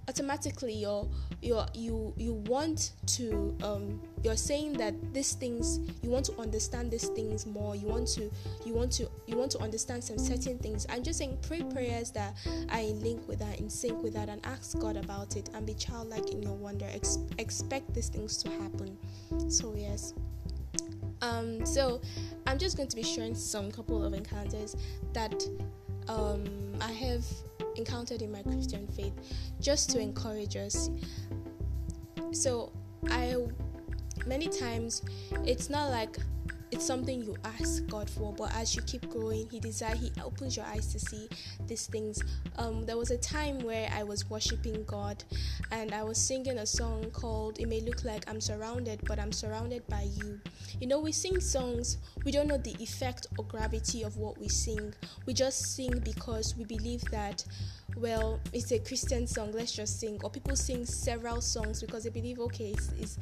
automatically 0.07 0.73
you're 0.73 1.07
you're 1.41 1.65
you 1.73 2.13
you 2.17 2.33
want 2.47 2.91
to 3.07 3.55
um 3.63 3.99
you're 4.23 4.35
saying 4.35 4.73
that 4.73 4.93
these 5.13 5.33
things 5.33 5.79
you 6.01 6.09
want 6.09 6.25
to 6.25 6.37
understand 6.39 6.91
these 6.91 7.07
things 7.09 7.45
more. 7.45 7.75
You 7.75 7.87
want 7.87 8.07
to 8.09 8.29
you 8.65 8.73
want 8.73 8.91
to 8.93 9.09
you 9.27 9.37
want 9.37 9.51
to 9.51 9.59
understand 9.59 10.03
some 10.03 10.17
certain 10.17 10.57
things. 10.59 10.85
I'm 10.89 11.03
just 11.03 11.19
saying 11.19 11.37
pray 11.47 11.63
prayers 11.63 12.11
that 12.11 12.35
are 12.69 12.79
in 12.79 13.01
link 13.01 13.27
with 13.27 13.39
that 13.39 13.59
in 13.59 13.69
sync 13.69 14.01
with 14.01 14.13
that 14.13 14.29
and 14.29 14.45
ask 14.45 14.79
god 14.79 14.97
about 14.97 15.35
it 15.35 15.49
and 15.53 15.65
be 15.65 15.73
childlike 15.73 16.29
in 16.31 16.41
your 16.41 16.53
wonder. 16.53 16.87
Ex- 16.93 17.19
expect 17.37 17.93
these 17.93 18.09
things 18.09 18.37
to 18.37 18.49
happen. 18.49 18.97
So 19.49 19.73
yes. 19.75 20.13
Um 21.21 21.65
so 21.65 22.01
i'm 22.47 22.59
just 22.59 22.77
going 22.77 22.89
to 22.89 22.95
be 22.95 23.03
sharing 23.03 23.33
some 23.33 23.71
couple 23.71 24.03
of 24.03 24.13
encounters 24.13 24.75
that 25.13 25.43
um 26.07 26.43
i 26.81 26.91
have 26.91 27.25
encountered 27.75 28.21
in 28.21 28.31
my 28.31 28.41
Christian 28.43 28.87
faith 28.87 29.13
just 29.59 29.89
to 29.91 29.99
encourage 29.99 30.55
us. 30.55 30.89
So, 32.31 32.71
I 33.09 33.35
many 34.25 34.47
times 34.47 35.03
it's 35.45 35.69
not 35.69 35.91
like 35.91 36.17
it's 36.75 36.85
something 36.85 37.23
you 37.23 37.37
ask 37.45 37.87
God 37.87 38.09
for, 38.09 38.33
but 38.33 38.53
as 38.53 38.75
you 38.75 38.81
keep 38.81 39.09
growing, 39.09 39.47
He 39.49 39.61
desire 39.61 39.95
He 39.95 40.11
opens 40.21 40.57
your 40.57 40.65
eyes 40.65 40.87
to 40.91 40.99
see 40.99 41.29
these 41.67 41.87
things. 41.87 42.21
Um, 42.57 42.85
there 42.85 42.97
was 42.97 43.11
a 43.11 43.17
time 43.17 43.59
where 43.59 43.89
I 43.95 44.03
was 44.03 44.29
worshiping 44.29 44.83
God, 44.85 45.23
and 45.71 45.93
I 45.93 46.03
was 46.03 46.17
singing 46.17 46.57
a 46.57 46.65
song 46.65 47.05
called 47.11 47.59
"It 47.59 47.69
May 47.69 47.79
Look 47.79 48.03
Like 48.03 48.29
I'm 48.29 48.41
Surrounded, 48.41 48.99
but 49.05 49.19
I'm 49.19 49.31
Surrounded 49.31 49.87
by 49.87 50.09
You." 50.15 50.41
You 50.81 50.87
know, 50.87 50.99
we 50.99 51.13
sing 51.13 51.39
songs, 51.39 51.97
we 52.25 52.31
don't 52.33 52.47
know 52.47 52.57
the 52.57 52.75
effect 52.83 53.27
or 53.37 53.45
gravity 53.45 54.03
of 54.03 54.17
what 54.17 54.37
we 54.37 54.49
sing. 54.49 54.93
We 55.25 55.33
just 55.33 55.75
sing 55.75 55.99
because 56.03 56.57
we 56.57 56.65
believe 56.65 57.03
that 57.09 57.45
well, 57.97 58.39
it's 58.51 58.71
a 58.71 58.79
Christian 58.79 59.25
song, 59.25 59.51
let's 59.53 59.71
just 59.71 59.99
sing. 59.99 60.19
Or 60.23 60.29
people 60.29 60.55
sing 60.55 60.85
several 60.85 61.41
songs 61.41 61.81
because 61.81 62.03
they 62.03 62.09
believe, 62.09 62.39
okay, 62.39 62.71
it's, 62.71 62.91
it's, 62.99 63.17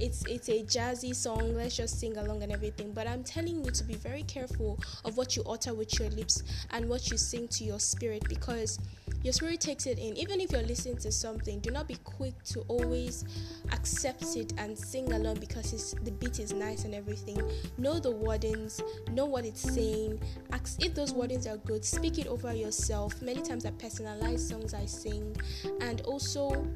it's, 0.00 0.24
it's 0.26 0.48
a 0.48 0.62
jazzy 0.64 1.14
song, 1.14 1.54
let's 1.54 1.76
just 1.76 1.98
sing 1.98 2.16
along 2.18 2.42
and 2.42 2.52
everything. 2.52 2.92
But 2.92 3.06
I'm 3.06 3.24
telling 3.24 3.64
you 3.64 3.70
to 3.70 3.84
be 3.84 3.94
very 3.94 4.22
careful 4.24 4.78
of 5.04 5.16
what 5.16 5.36
you 5.36 5.42
utter 5.44 5.72
with 5.74 5.98
your 5.98 6.10
lips 6.10 6.42
and 6.70 6.88
what 6.88 7.10
you 7.10 7.16
sing 7.16 7.48
to 7.48 7.64
your 7.64 7.80
spirit 7.80 8.22
because 8.28 8.78
your 9.22 9.32
spirit 9.32 9.60
takes 9.60 9.86
it 9.86 9.98
in. 9.98 10.16
Even 10.16 10.40
if 10.40 10.52
you're 10.52 10.62
listening 10.62 10.96
to 10.98 11.12
something, 11.12 11.60
do 11.60 11.70
not 11.70 11.88
be 11.88 11.96
quick 12.04 12.42
to 12.44 12.60
always 12.68 13.24
accept 13.72 14.36
it 14.36 14.52
and 14.58 14.78
sing 14.78 15.12
along 15.12 15.40
because 15.40 15.94
the 16.04 16.10
beat 16.12 16.38
is 16.38 16.52
nice 16.52 16.84
and 16.84 16.94
everything. 16.94 17.40
Know 17.76 17.98
the 17.98 18.12
wordings, 18.12 18.80
know 19.12 19.26
what 19.26 19.44
it's 19.44 19.60
saying. 19.60 20.20
Ask 20.52 20.82
if 20.84 20.94
those 20.94 21.12
wordings 21.12 21.46
are 21.46 21.58
good, 21.58 21.84
speak 21.84 22.18
it 22.18 22.26
over 22.26 22.52
yourself. 22.52 23.20
Many 23.20 23.42
times 23.42 23.66
I 23.66 23.70
personalize 23.70 24.40
songs 24.40 24.74
I 24.74 24.86
sing, 24.86 25.36
and 25.80 26.00
also, 26.02 26.66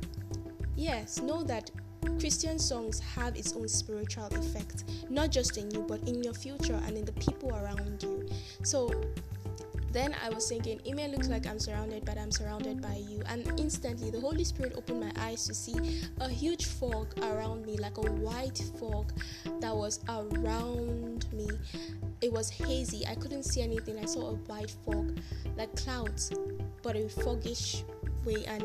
yes, 0.76 1.20
know 1.20 1.42
that 1.44 1.70
Christian 2.18 2.58
songs 2.58 2.98
have 2.98 3.36
its 3.36 3.52
own 3.54 3.68
spiritual 3.68 4.26
effect, 4.26 4.84
not 5.08 5.30
just 5.30 5.56
in 5.56 5.70
you, 5.70 5.84
but 5.88 6.00
in 6.08 6.22
your 6.22 6.34
future 6.34 6.80
and 6.86 6.96
in 6.96 7.04
the 7.04 7.12
people 7.12 7.50
around 7.54 8.02
you. 8.02 8.28
So, 8.62 8.92
then 9.92 10.14
I 10.24 10.30
was 10.30 10.48
thinking, 10.48 10.80
it 10.84 10.94
may 10.94 11.08
look 11.08 11.26
like 11.28 11.46
I'm 11.46 11.58
surrounded, 11.58 12.04
but 12.04 12.16
I'm 12.18 12.30
surrounded 12.30 12.80
by 12.80 12.96
you. 13.08 13.22
And 13.26 13.46
instantly, 13.60 14.10
the 14.10 14.20
Holy 14.20 14.44
Spirit 14.44 14.74
opened 14.76 15.00
my 15.00 15.12
eyes 15.16 15.46
to 15.46 15.54
see 15.54 16.02
a 16.20 16.28
huge 16.28 16.66
fog 16.66 17.12
around 17.22 17.66
me, 17.66 17.76
like 17.76 17.98
a 17.98 18.02
white 18.02 18.62
fog 18.78 19.12
that 19.60 19.74
was 19.74 20.00
around 20.08 21.26
me. 21.32 21.48
It 22.20 22.32
was 22.32 22.48
hazy. 22.48 23.06
I 23.06 23.14
couldn't 23.14 23.44
see 23.44 23.62
anything. 23.62 23.98
I 23.98 24.06
saw 24.06 24.30
a 24.30 24.34
white 24.34 24.74
fog, 24.84 25.18
like 25.56 25.74
clouds, 25.76 26.32
but 26.82 26.96
a 26.96 27.08
foggish 27.08 27.84
way. 28.24 28.44
And 28.46 28.64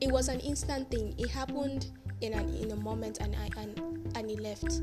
it 0.00 0.10
was 0.10 0.28
an 0.28 0.40
instant 0.40 0.90
thing. 0.90 1.14
It 1.18 1.30
happened 1.30 1.90
in 2.20 2.32
an 2.34 2.54
in 2.54 2.70
a 2.70 2.76
moment, 2.76 3.18
and 3.20 3.34
I 3.36 3.48
and 3.60 3.80
and 4.14 4.30
it 4.30 4.40
left. 4.40 4.80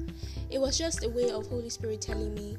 It 0.50 0.60
was 0.60 0.78
just 0.78 1.04
a 1.04 1.10
way 1.10 1.30
of 1.30 1.48
Holy 1.48 1.70
Spirit 1.70 2.02
telling 2.02 2.34
me 2.34 2.58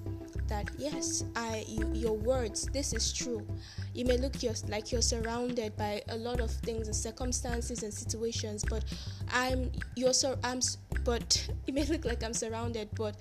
that 0.50 0.68
yes 0.76 1.24
i 1.36 1.64
you, 1.66 1.88
your 1.94 2.12
words 2.12 2.66
this 2.72 2.92
is 2.92 3.12
true 3.12 3.46
you 3.94 4.04
may 4.04 4.18
look 4.18 4.34
like 4.68 4.92
you're 4.92 5.00
surrounded 5.00 5.74
by 5.76 6.02
a 6.10 6.16
lot 6.16 6.40
of 6.40 6.50
things 6.50 6.86
and 6.88 6.94
circumstances 6.94 7.82
and 7.82 7.94
situations 7.94 8.64
but 8.68 8.84
i'm 9.32 9.70
you're 9.96 10.12
so 10.12 10.36
i'm 10.44 10.60
but 11.04 11.48
it 11.66 11.72
may 11.72 11.84
look 11.84 12.04
like 12.04 12.22
i'm 12.22 12.34
surrounded 12.34 12.88
but 12.96 13.16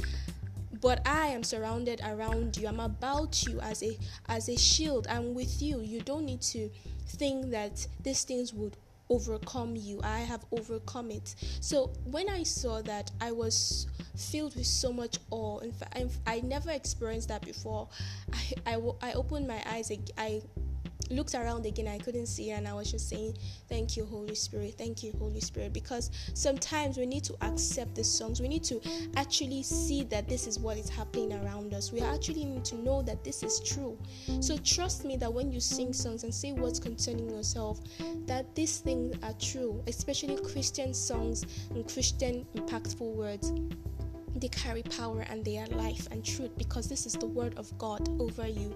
but 0.81 1.05
I 1.05 1.27
am 1.27 1.43
surrounded 1.43 2.01
around 2.05 2.57
you. 2.57 2.67
I'm 2.67 2.79
about 2.79 3.43
you 3.43 3.59
as 3.59 3.83
a 3.83 3.97
as 4.27 4.47
a 4.49 4.57
shield. 4.57 5.07
I'm 5.09 5.33
with 5.33 5.61
you. 5.61 5.81
You 5.81 6.01
don't 6.01 6.25
need 6.25 6.41
to 6.53 6.69
think 7.05 7.51
that 7.51 7.85
these 8.01 8.23
things 8.23 8.53
would 8.53 8.77
overcome 9.09 9.75
you. 9.75 9.99
I 10.03 10.19
have 10.19 10.45
overcome 10.51 11.11
it. 11.11 11.35
So 11.61 11.91
when 12.05 12.29
I 12.29 12.43
saw 12.43 12.81
that, 12.83 13.11
I 13.19 13.31
was 13.31 13.87
filled 14.15 14.55
with 14.55 14.65
so 14.65 14.93
much 14.93 15.17
awe. 15.31 15.59
In 15.59 15.71
fact, 15.71 15.97
I, 15.97 16.07
I 16.27 16.41
never 16.41 16.71
experienced 16.71 17.29
that 17.29 17.45
before. 17.45 17.87
I, 18.33 18.75
I, 18.75 19.09
I 19.09 19.13
opened 19.13 19.47
my 19.47 19.61
eyes. 19.65 19.91
I 20.17 20.41
looked 21.09 21.35
around 21.35 21.65
again, 21.65 21.87
I 21.87 21.97
couldn't 21.97 22.27
see 22.27 22.51
and 22.51 22.67
I 22.67 22.73
was 22.73 22.91
just 22.91 23.09
saying, 23.09 23.37
Thank 23.67 23.97
you, 23.97 24.05
Holy 24.05 24.35
Spirit, 24.35 24.75
thank 24.77 25.03
you, 25.03 25.13
Holy 25.19 25.39
Spirit. 25.39 25.73
Because 25.73 26.11
sometimes 26.33 26.97
we 26.97 27.05
need 27.05 27.23
to 27.25 27.35
accept 27.41 27.95
the 27.95 28.03
songs, 28.03 28.41
we 28.41 28.47
need 28.47 28.63
to 28.65 28.81
actually 29.15 29.63
see 29.63 30.03
that 30.05 30.27
this 30.27 30.47
is 30.47 30.59
what 30.59 30.77
is 30.77 30.89
happening 30.89 31.33
around 31.33 31.73
us. 31.73 31.91
We 31.91 32.01
actually 32.01 32.45
need 32.45 32.65
to 32.65 32.75
know 32.75 33.01
that 33.03 33.23
this 33.23 33.43
is 33.43 33.59
true. 33.59 33.97
So 34.39 34.57
trust 34.57 35.05
me 35.05 35.17
that 35.17 35.33
when 35.33 35.51
you 35.51 35.59
sing 35.59 35.93
songs 35.93 36.23
and 36.23 36.33
say 36.33 36.53
words 36.53 36.79
concerning 36.79 37.29
yourself, 37.29 37.79
that 38.25 38.53
these 38.55 38.79
things 38.79 39.15
are 39.23 39.33
true, 39.39 39.83
especially 39.87 40.37
Christian 40.37 40.93
songs 40.93 41.45
and 41.71 41.87
Christian 41.87 42.45
impactful 42.55 43.15
words 43.15 43.51
they 44.35 44.47
carry 44.49 44.83
power 44.83 45.21
and 45.29 45.43
they 45.43 45.57
are 45.57 45.67
life 45.67 46.07
and 46.11 46.23
truth 46.23 46.51
because 46.57 46.87
this 46.87 47.05
is 47.05 47.13
the 47.13 47.25
word 47.25 47.57
of 47.57 47.75
God 47.77 48.07
over 48.19 48.47
you. 48.47 48.75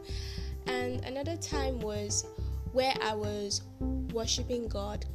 And 0.68 1.04
another 1.06 1.38
time 1.38 1.80
was 1.80 2.26
where 2.72 2.94
I 3.02 3.14
was 3.14 3.62
worshiping 4.12 4.68
God 4.68 5.06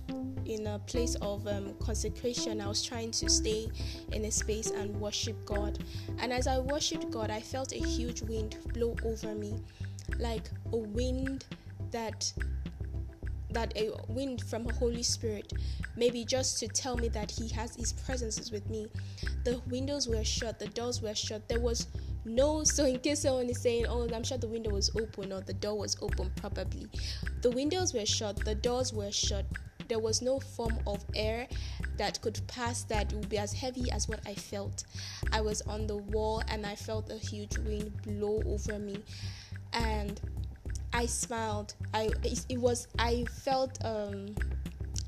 in 0.48 0.66
a 0.66 0.78
place 0.80 1.14
of 1.16 1.46
um, 1.46 1.74
consecration. 1.78 2.60
I 2.60 2.68
was 2.68 2.82
trying 2.82 3.10
to 3.12 3.28
stay 3.28 3.68
in 4.12 4.24
a 4.24 4.30
space 4.30 4.70
and 4.70 4.98
worship 5.00 5.36
God. 5.44 5.78
And 6.18 6.32
as 6.32 6.46
I 6.46 6.58
worshiped 6.58 7.10
God, 7.10 7.30
I 7.30 7.40
felt 7.40 7.72
a 7.72 7.78
huge 7.78 8.22
wind 8.22 8.56
blow 8.72 8.96
over 9.04 9.34
me, 9.34 9.54
like 10.18 10.50
a 10.72 10.76
wind 10.76 11.44
that 11.90 12.32
that 13.50 13.72
a 13.76 13.90
wind 14.08 14.42
from 14.42 14.64
the 14.64 14.74
Holy 14.74 15.02
Spirit, 15.02 15.54
maybe 15.96 16.22
just 16.22 16.58
to 16.58 16.68
tell 16.68 16.98
me 16.98 17.08
that 17.08 17.30
He 17.30 17.48
has 17.48 17.74
His 17.74 17.94
presence 17.94 18.38
is 18.38 18.50
with 18.50 18.68
me. 18.68 18.88
The 19.44 19.60
windows 19.70 20.06
were 20.06 20.24
shut, 20.24 20.58
the 20.58 20.68
doors 20.68 21.00
were 21.00 21.14
shut. 21.14 21.48
There 21.48 21.60
was 21.60 21.86
no 22.28 22.62
so 22.64 22.84
in 22.84 22.98
case 22.98 23.20
someone 23.20 23.48
is 23.48 23.60
saying 23.60 23.86
oh 23.88 24.06
i'm 24.14 24.22
sure 24.22 24.38
the 24.38 24.48
window 24.48 24.70
was 24.70 24.90
open 24.96 25.32
or 25.32 25.40
the 25.40 25.54
door 25.54 25.78
was 25.78 25.96
open 26.02 26.30
probably 26.36 26.88
the 27.42 27.50
windows 27.50 27.94
were 27.94 28.06
shut 28.06 28.36
the 28.44 28.54
doors 28.54 28.92
were 28.92 29.10
shut 29.10 29.46
there 29.88 29.98
was 29.98 30.22
no 30.22 30.38
form 30.38 30.78
of 30.86 31.04
air 31.14 31.48
that 31.96 32.20
could 32.20 32.40
pass 32.46 32.84
that 32.84 33.12
would 33.12 33.28
be 33.28 33.38
as 33.38 33.52
heavy 33.52 33.90
as 33.90 34.08
what 34.08 34.20
I 34.26 34.34
felt. 34.34 34.84
I 35.32 35.40
was 35.40 35.62
on 35.62 35.86
the 35.86 35.96
wall 35.96 36.42
and 36.48 36.64
I 36.64 36.74
felt 36.74 37.10
a 37.10 37.16
huge 37.16 37.58
wind 37.58 37.92
blow 38.02 38.42
over 38.46 38.78
me, 38.78 39.02
and 39.72 40.20
I 40.92 41.06
smiled. 41.06 41.74
I 41.92 42.10
it, 42.22 42.44
it 42.48 42.58
was 42.58 42.88
I 42.98 43.24
felt 43.44 43.78
um 43.84 44.34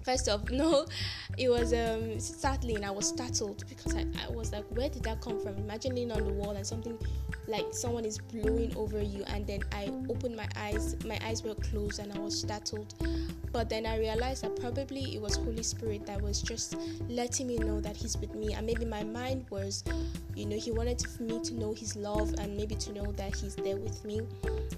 first 0.05 0.29
off 0.29 0.49
no 0.51 0.87
it 1.39 1.49
was 1.49 1.73
um 1.73 2.19
startling 2.19 2.85
i 2.85 2.91
was 2.91 3.09
startled 3.09 3.65
because 3.69 3.95
I, 3.95 4.07
I 4.27 4.31
was 4.31 4.53
like 4.53 4.65
where 4.71 4.89
did 4.89 5.03
that 5.05 5.21
come 5.21 5.41
from? 5.41 5.57
Imagining 5.57 6.11
on 6.13 6.25
the 6.25 6.33
wall 6.33 6.51
and 6.51 6.67
something 6.67 6.99
like 7.49 7.67
someone 7.73 8.05
is 8.05 8.19
blowing 8.19 8.75
over 8.77 9.03
you 9.03 9.25
and 9.29 9.47
then 9.47 9.61
i 9.73 9.91
opened 10.09 10.37
my 10.37 10.49
eyes 10.57 10.97
my 11.05 11.19
eyes 11.25 11.43
were 11.43 11.55
closed 11.55 11.99
and 11.99 12.13
i 12.13 12.19
was 12.19 12.39
startled. 12.39 12.95
But 13.53 13.69
then 13.69 13.85
i 13.85 13.99
realized 13.99 14.45
that 14.45 14.59
probably 14.61 15.15
it 15.15 15.21
was 15.21 15.37
holy 15.37 15.63
spirit 15.63 16.07
that 16.07 16.23
was 16.23 16.41
just 16.41 16.77
letting 17.09 17.49
me 17.49 17.59
know 17.59 17.81
that 17.81 17.97
he's 17.97 18.17
with 18.17 18.35
me 18.35 18.53
and 18.55 18.65
maybe 18.67 18.85
my 18.85 19.03
mind 19.03 19.47
was 19.51 19.83
you 20.35 20.47
know 20.47 20.57
he 20.57 20.71
wanted 20.71 21.05
me 21.21 21.41
to 21.41 21.55
know 21.55 21.73
his 21.73 21.97
love 21.97 22.33
and 22.39 22.57
maybe 22.57 22.75
to 22.77 22.93
know 22.93 23.11
that 23.13 23.35
he's 23.35 23.57
there 23.57 23.77
with 23.77 24.05
me. 24.05 24.21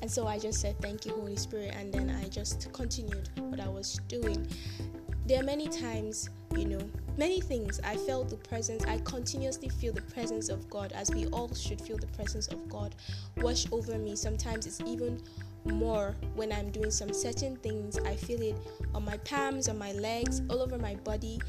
And 0.01 0.11
so 0.11 0.27
i 0.27 0.39
just 0.39 0.61
said 0.61 0.77
thank 0.81 1.07
you 1.07 1.13
holy 1.13 1.37
spirit 1.37 1.75
and 1.77 1.93
then 1.93 2.11
i 2.23 2.29
just 2.29 2.73
continued 2.73 3.29
what 3.39 3.61
i 3.61 3.69
was 3.69 4.01
doing 4.09 4.49
there 5.33 5.41
are 5.41 5.45
many 5.45 5.67
times, 5.67 6.29
you 6.55 6.67
know, 6.67 6.91
many 7.17 7.41
things 7.41 7.81
I 7.83 7.97
felt 7.97 8.29
the 8.29 8.37
presence, 8.37 8.85
I 8.85 8.99
continuously 8.99 9.71
feel 9.71 9.95
the 9.95 10.03
presence 10.03 10.51
of 10.51 10.69
God, 10.69 10.93
as 10.93 11.11
we 11.11 11.25
all 11.29 11.55
should 11.55 11.81
feel 11.81 11.97
the 11.97 12.07
presence 12.09 12.49
of 12.49 12.69
God 12.69 12.95
wash 13.39 13.65
over 13.73 13.97
me. 13.97 14.15
Sometimes 14.15 14.67
it's 14.67 14.83
even 14.83 15.23
more 15.65 16.15
when 16.35 16.53
I'm 16.53 16.71
doing 16.71 16.91
some 16.91 17.15
certain 17.15 17.57
things. 17.57 17.99
I 18.01 18.15
feel 18.15 18.43
it 18.43 18.57
on 18.95 19.07
my 19.07 19.17
palms, 19.17 19.71
on 19.71 19.79
my 19.79 19.93
legs, 19.93 20.43
all 20.51 20.61
over 20.61 20.77
my 20.77 20.97
body. 20.97 21.41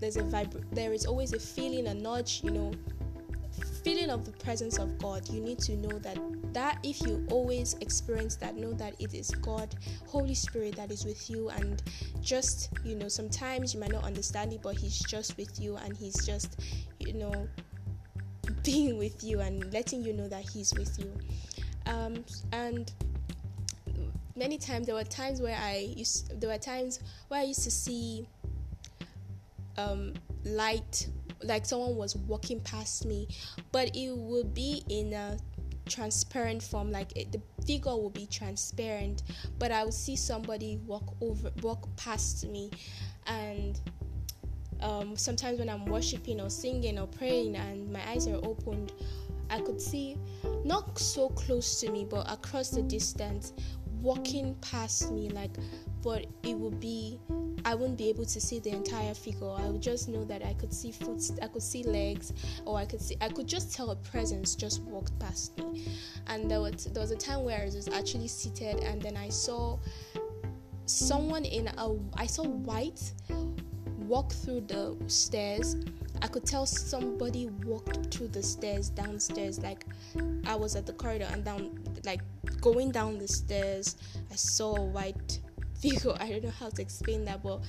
There's 0.00 0.16
a 0.16 0.22
vibra- 0.22 0.64
there 0.72 0.94
is 0.94 1.04
always 1.04 1.34
a 1.34 1.38
feeling, 1.38 1.88
a 1.88 1.94
nudge, 1.94 2.40
you 2.42 2.50
know, 2.50 2.72
feeling 3.86 4.10
of 4.10 4.24
the 4.24 4.32
presence 4.32 4.78
of 4.78 4.98
God, 4.98 5.28
you 5.28 5.40
need 5.40 5.60
to 5.60 5.76
know 5.76 5.96
that 6.00 6.18
that 6.52 6.76
if 6.82 7.00
you 7.02 7.24
always 7.30 7.74
experience 7.74 8.34
that, 8.34 8.56
know 8.56 8.72
that 8.72 8.96
it 8.98 9.14
is 9.14 9.30
God, 9.30 9.76
Holy 10.08 10.34
Spirit 10.34 10.74
that 10.74 10.90
is 10.90 11.04
with 11.04 11.30
you 11.30 11.50
and 11.50 11.84
just, 12.20 12.70
you 12.84 12.96
know, 12.96 13.06
sometimes 13.06 13.72
you 13.72 13.78
might 13.78 13.92
not 13.92 14.02
understand 14.02 14.52
it, 14.52 14.60
but 14.60 14.74
He's 14.74 14.98
just 14.98 15.36
with 15.36 15.60
you 15.60 15.76
and 15.76 15.96
He's 15.96 16.26
just, 16.26 16.60
you 16.98 17.12
know, 17.12 17.46
being 18.64 18.98
with 18.98 19.22
you 19.22 19.38
and 19.38 19.72
letting 19.72 20.02
you 20.02 20.12
know 20.12 20.26
that 20.26 20.42
He's 20.42 20.74
with 20.74 20.98
you. 20.98 21.12
Um, 21.86 22.24
and 22.50 22.90
many 24.34 24.58
times 24.58 24.86
there 24.86 24.96
were 24.96 25.04
times 25.04 25.40
where 25.40 25.56
I 25.62 25.92
used 25.96 26.40
there 26.40 26.50
were 26.50 26.58
times 26.58 26.98
where 27.28 27.38
I 27.38 27.44
used 27.44 27.62
to 27.62 27.70
see 27.70 28.26
um, 29.78 30.14
light 30.44 31.06
like 31.42 31.66
someone 31.66 31.96
was 31.96 32.16
walking 32.16 32.60
past 32.60 33.04
me, 33.04 33.28
but 33.72 33.94
it 33.94 34.16
would 34.16 34.54
be 34.54 34.82
in 34.88 35.12
a 35.12 35.36
transparent 35.86 36.62
form 36.62 36.90
like 36.90 37.16
it, 37.16 37.32
the 37.32 37.40
figure 37.64 37.92
will 37.92 38.10
be 38.10 38.26
transparent 38.26 39.22
but 39.58 39.70
i 39.70 39.84
would 39.84 39.94
see 39.94 40.16
somebody 40.16 40.78
walk 40.86 41.14
over 41.20 41.50
walk 41.62 41.88
past 41.96 42.48
me. 42.48 42.70
And 43.26 43.80
um, 44.80 45.16
sometimes 45.16 45.58
when 45.58 45.68
i'm 45.68 45.86
worshiping 45.86 46.40
or 46.40 46.50
singing 46.50 46.98
or 46.98 47.06
praying 47.06 47.56
and 47.56 47.90
my 47.90 48.00
eyes 48.08 48.26
are 48.26 48.36
opened 48.44 48.92
i 49.48 49.60
could 49.60 49.80
see 49.80 50.16
not 50.64 50.98
so 50.98 51.28
close 51.30 51.80
to 51.80 51.90
me 51.90 52.04
but 52.08 52.30
across 52.30 52.70
the 52.70 52.82
distance 52.82 53.52
walking 54.00 54.54
past 54.56 55.10
me 55.12 55.30
like 55.30 55.50
but 56.02 56.26
it 56.42 56.56
would 56.56 56.78
be 56.78 57.18
I 57.66 57.74
wouldn't 57.74 57.98
be 57.98 58.08
able 58.08 58.24
to 58.26 58.40
see 58.40 58.60
the 58.60 58.70
entire 58.70 59.12
figure. 59.12 59.50
I 59.50 59.68
would 59.68 59.82
just 59.82 60.08
know 60.08 60.22
that 60.26 60.40
I 60.44 60.54
could 60.54 60.72
see 60.72 60.92
foot, 60.92 61.20
I 61.42 61.48
could 61.48 61.64
see 61.64 61.82
legs, 61.82 62.32
or 62.64 62.78
I 62.78 62.86
could 62.86 63.02
see, 63.02 63.16
I 63.20 63.28
could 63.28 63.48
just 63.48 63.74
tell 63.74 63.90
a 63.90 63.96
presence 63.96 64.54
just 64.54 64.82
walked 64.82 65.18
past 65.18 65.58
me. 65.58 65.84
And 66.28 66.48
there 66.48 66.60
was 66.60 66.84
there 66.84 67.00
was 67.00 67.10
a 67.10 67.16
time 67.16 67.42
where 67.42 67.62
I 67.62 67.64
was 67.64 67.88
actually 67.88 68.28
seated, 68.28 68.84
and 68.84 69.02
then 69.02 69.16
I 69.16 69.30
saw 69.30 69.78
someone 70.84 71.44
in 71.44 71.66
a, 71.66 71.96
I 72.14 72.26
saw 72.26 72.44
white 72.44 73.12
walk 74.06 74.32
through 74.32 74.60
the 74.60 74.96
stairs. 75.08 75.74
I 76.22 76.28
could 76.28 76.46
tell 76.46 76.66
somebody 76.66 77.48
walked 77.64 78.14
through 78.14 78.28
the 78.28 78.44
stairs 78.44 78.90
downstairs, 78.90 79.58
like 79.58 79.84
I 80.46 80.54
was 80.54 80.76
at 80.76 80.86
the 80.86 80.92
corridor 80.92 81.28
and 81.32 81.44
down, 81.44 81.80
like 82.04 82.20
going 82.60 82.92
down 82.92 83.18
the 83.18 83.26
stairs. 83.26 83.96
I 84.30 84.36
saw 84.36 84.76
a 84.76 84.84
white 84.84 85.40
figure. 85.80 86.14
I 86.18 86.30
don't 86.30 86.44
know 86.44 86.50
how 86.50 86.68
to 86.70 86.82
explain 86.82 87.24
that, 87.24 87.42
but 87.42 87.60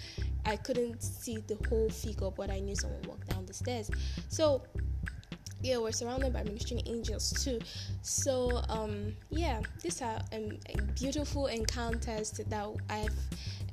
I 0.45 0.55
couldn't 0.55 1.01
see 1.01 1.37
the 1.47 1.57
whole 1.69 1.89
figure, 1.89 2.31
but 2.31 2.49
I 2.49 2.59
knew 2.59 2.75
someone 2.75 3.01
walked 3.07 3.29
down 3.29 3.45
the 3.45 3.53
stairs. 3.53 3.89
So 4.29 4.63
yeah, 5.61 5.77
we're 5.77 5.91
surrounded 5.91 6.33
by 6.33 6.43
ministering 6.43 6.81
angels 6.85 7.31
too. 7.43 7.59
So 8.01 8.61
um 8.69 9.15
yeah, 9.29 9.61
these 9.81 10.01
are 10.01 10.21
um, 10.33 10.57
beautiful 10.95 11.47
encounters 11.47 12.31
that 12.31 12.75
I've 12.89 13.15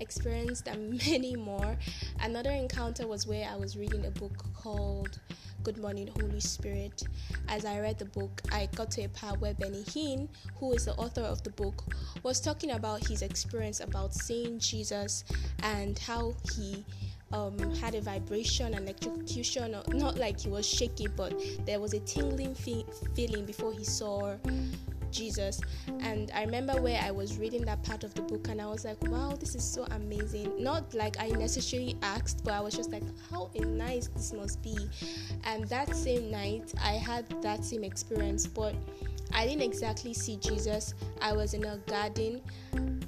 experienced 0.00 0.68
and 0.68 1.00
many 1.06 1.36
more. 1.36 1.76
Another 2.20 2.50
encounter 2.50 3.06
was 3.06 3.26
where 3.26 3.48
I 3.48 3.56
was 3.56 3.76
reading 3.76 4.06
a 4.06 4.10
book 4.10 4.44
called 4.54 5.20
Good 5.64 5.78
Morning, 5.78 6.10
Holy 6.20 6.40
Spirit. 6.40 7.04
As 7.48 7.64
I 7.64 7.80
read 7.80 7.98
the 7.98 8.04
book, 8.04 8.42
I 8.52 8.68
got 8.76 8.90
to 8.92 9.04
a 9.04 9.08
part 9.08 9.40
where 9.40 9.54
Benny 9.54 9.82
Hinn, 9.84 10.28
who 10.60 10.74
is 10.74 10.84
the 10.84 10.92
author 10.96 11.22
of 11.22 11.42
the 11.42 11.48
book, 11.48 11.84
was 12.22 12.38
talking 12.38 12.72
about 12.72 13.06
his 13.08 13.22
experience 13.22 13.80
about 13.80 14.12
seeing 14.12 14.58
Jesus 14.58 15.24
and 15.62 15.98
how 15.98 16.34
he 16.54 16.84
um, 17.32 17.58
had 17.76 17.94
a 17.94 18.02
vibration 18.02 18.74
and 18.74 18.84
electrocution, 18.84 19.74
not 19.88 20.18
like 20.18 20.38
he 20.40 20.50
was 20.50 20.68
shaky, 20.68 21.06
but 21.06 21.32
there 21.64 21.80
was 21.80 21.94
a 21.94 22.00
tingling 22.00 22.54
fe- 22.54 22.84
feeling 23.14 23.46
before 23.46 23.72
he 23.72 23.84
saw 23.84 24.36
Jesus. 25.14 25.60
And 26.00 26.30
I 26.34 26.42
remember 26.42 26.74
where 26.82 27.00
I 27.02 27.10
was 27.10 27.38
reading 27.38 27.64
that 27.64 27.82
part 27.82 28.04
of 28.04 28.12
the 28.14 28.22
book 28.22 28.48
and 28.48 28.60
I 28.60 28.66
was 28.66 28.84
like, 28.84 29.00
wow, 29.04 29.34
this 29.38 29.54
is 29.54 29.64
so 29.64 29.84
amazing. 29.92 30.62
Not 30.62 30.92
like 30.92 31.16
I 31.18 31.28
necessarily 31.28 31.96
asked, 32.02 32.44
but 32.44 32.52
I 32.52 32.60
was 32.60 32.74
just 32.74 32.90
like, 32.90 33.04
how 33.30 33.50
nice 33.54 34.08
this 34.08 34.32
must 34.32 34.62
be. 34.62 34.76
And 35.44 35.66
that 35.68 35.94
same 35.94 36.30
night, 36.30 36.74
I 36.82 36.92
had 36.92 37.24
that 37.42 37.64
same 37.64 37.84
experience, 37.84 38.46
but 38.46 38.74
I 39.32 39.46
didn't 39.46 39.62
exactly 39.62 40.12
see 40.12 40.36
Jesus. 40.36 40.94
I 41.20 41.32
was 41.32 41.54
in 41.54 41.64
a 41.64 41.78
garden 41.86 42.42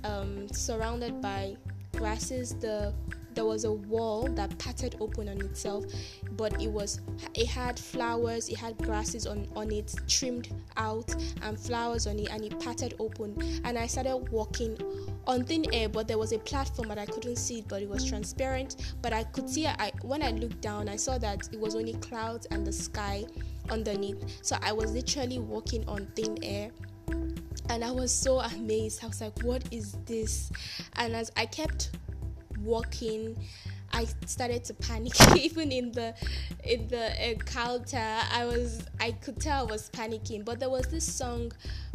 um, 0.05 0.49
surrounded 0.53 1.21
by 1.21 1.57
grasses. 1.97 2.55
The 2.55 2.95
there 3.37 3.44
was 3.44 3.64
a 3.64 3.72
wall 3.72 4.22
that 4.33 4.59
parted 4.59 4.96
open 4.99 5.29
on 5.29 5.40
itself 5.42 5.85
but 6.33 6.61
it 6.61 6.68
was 6.68 7.01
it 7.35 7.46
had 7.46 7.79
flowers 7.79 8.49
it 8.49 8.57
had 8.57 8.77
grasses 8.79 9.27
on 9.27 9.46
on 9.55 9.70
it 9.70 9.94
trimmed 10.09 10.49
out 10.77 11.14
and 11.42 11.61
flowers 11.61 12.07
on 12.07 12.18
it 12.18 12.29
and 12.31 12.44
it 12.44 12.59
parted 12.59 12.94
open 12.99 13.37
and 13.64 13.79
i 13.79 13.87
started 13.87 14.16
walking 14.31 14.77
on 15.27 15.44
thin 15.44 15.64
air 15.72 15.88
but 15.88 16.09
there 16.09 16.18
was 16.18 16.33
a 16.33 16.38
platform 16.40 16.88
but 16.88 16.99
i 16.99 17.05
couldn't 17.05 17.37
see 17.37 17.59
it 17.59 17.68
but 17.68 17.83
it 17.83 17.88
was 17.88 18.05
transparent 18.05 18.94
but 19.03 19.12
i 19.12 19.22
could 19.22 19.49
see 19.49 19.66
I, 19.66 19.92
when 20.03 20.22
i 20.22 20.31
looked 20.31 20.61
down 20.62 20.88
i 20.88 20.96
saw 20.96 21.18
that 21.18 21.49
it 21.53 21.61
was 21.61 21.75
only 21.75 21.92
clouds 21.94 22.46
and 22.51 22.66
the 22.66 22.72
sky 22.72 23.27
underneath 23.68 24.42
so 24.42 24.57
i 24.62 24.72
was 24.72 24.92
literally 24.92 25.38
walking 25.38 25.87
on 25.87 26.07
thin 26.16 26.38
air 26.42 26.70
and 27.68 27.83
I 27.83 27.90
was 27.90 28.12
so 28.12 28.38
amazed. 28.38 29.03
I 29.03 29.09
was 29.09 29.20
like, 29.20 29.40
what 29.40 29.64
is 29.72 29.96
this? 30.07 30.53
And 30.96 31.16
as 31.16 31.33
I 31.37 31.46
kept 31.46 31.90
walking 32.66 33.37
I 33.92 34.07
started 34.26 34.64
to 34.64 34.74
panic 34.74 35.14
even 35.37 35.72
in 35.72 35.92
the 35.92 36.14
in 36.64 36.88
the 36.88 37.31
encounter. 37.31 37.96
I 37.96 38.44
was 38.44 38.83
I 39.00 39.12
could 39.12 39.40
tell 39.40 39.66
I 39.66 39.70
was 39.70 39.90
panicking 39.90 40.44
but 40.44 40.61
there 40.61 40.70
was 40.70 40.87
this 40.87 41.11
song 41.11 41.52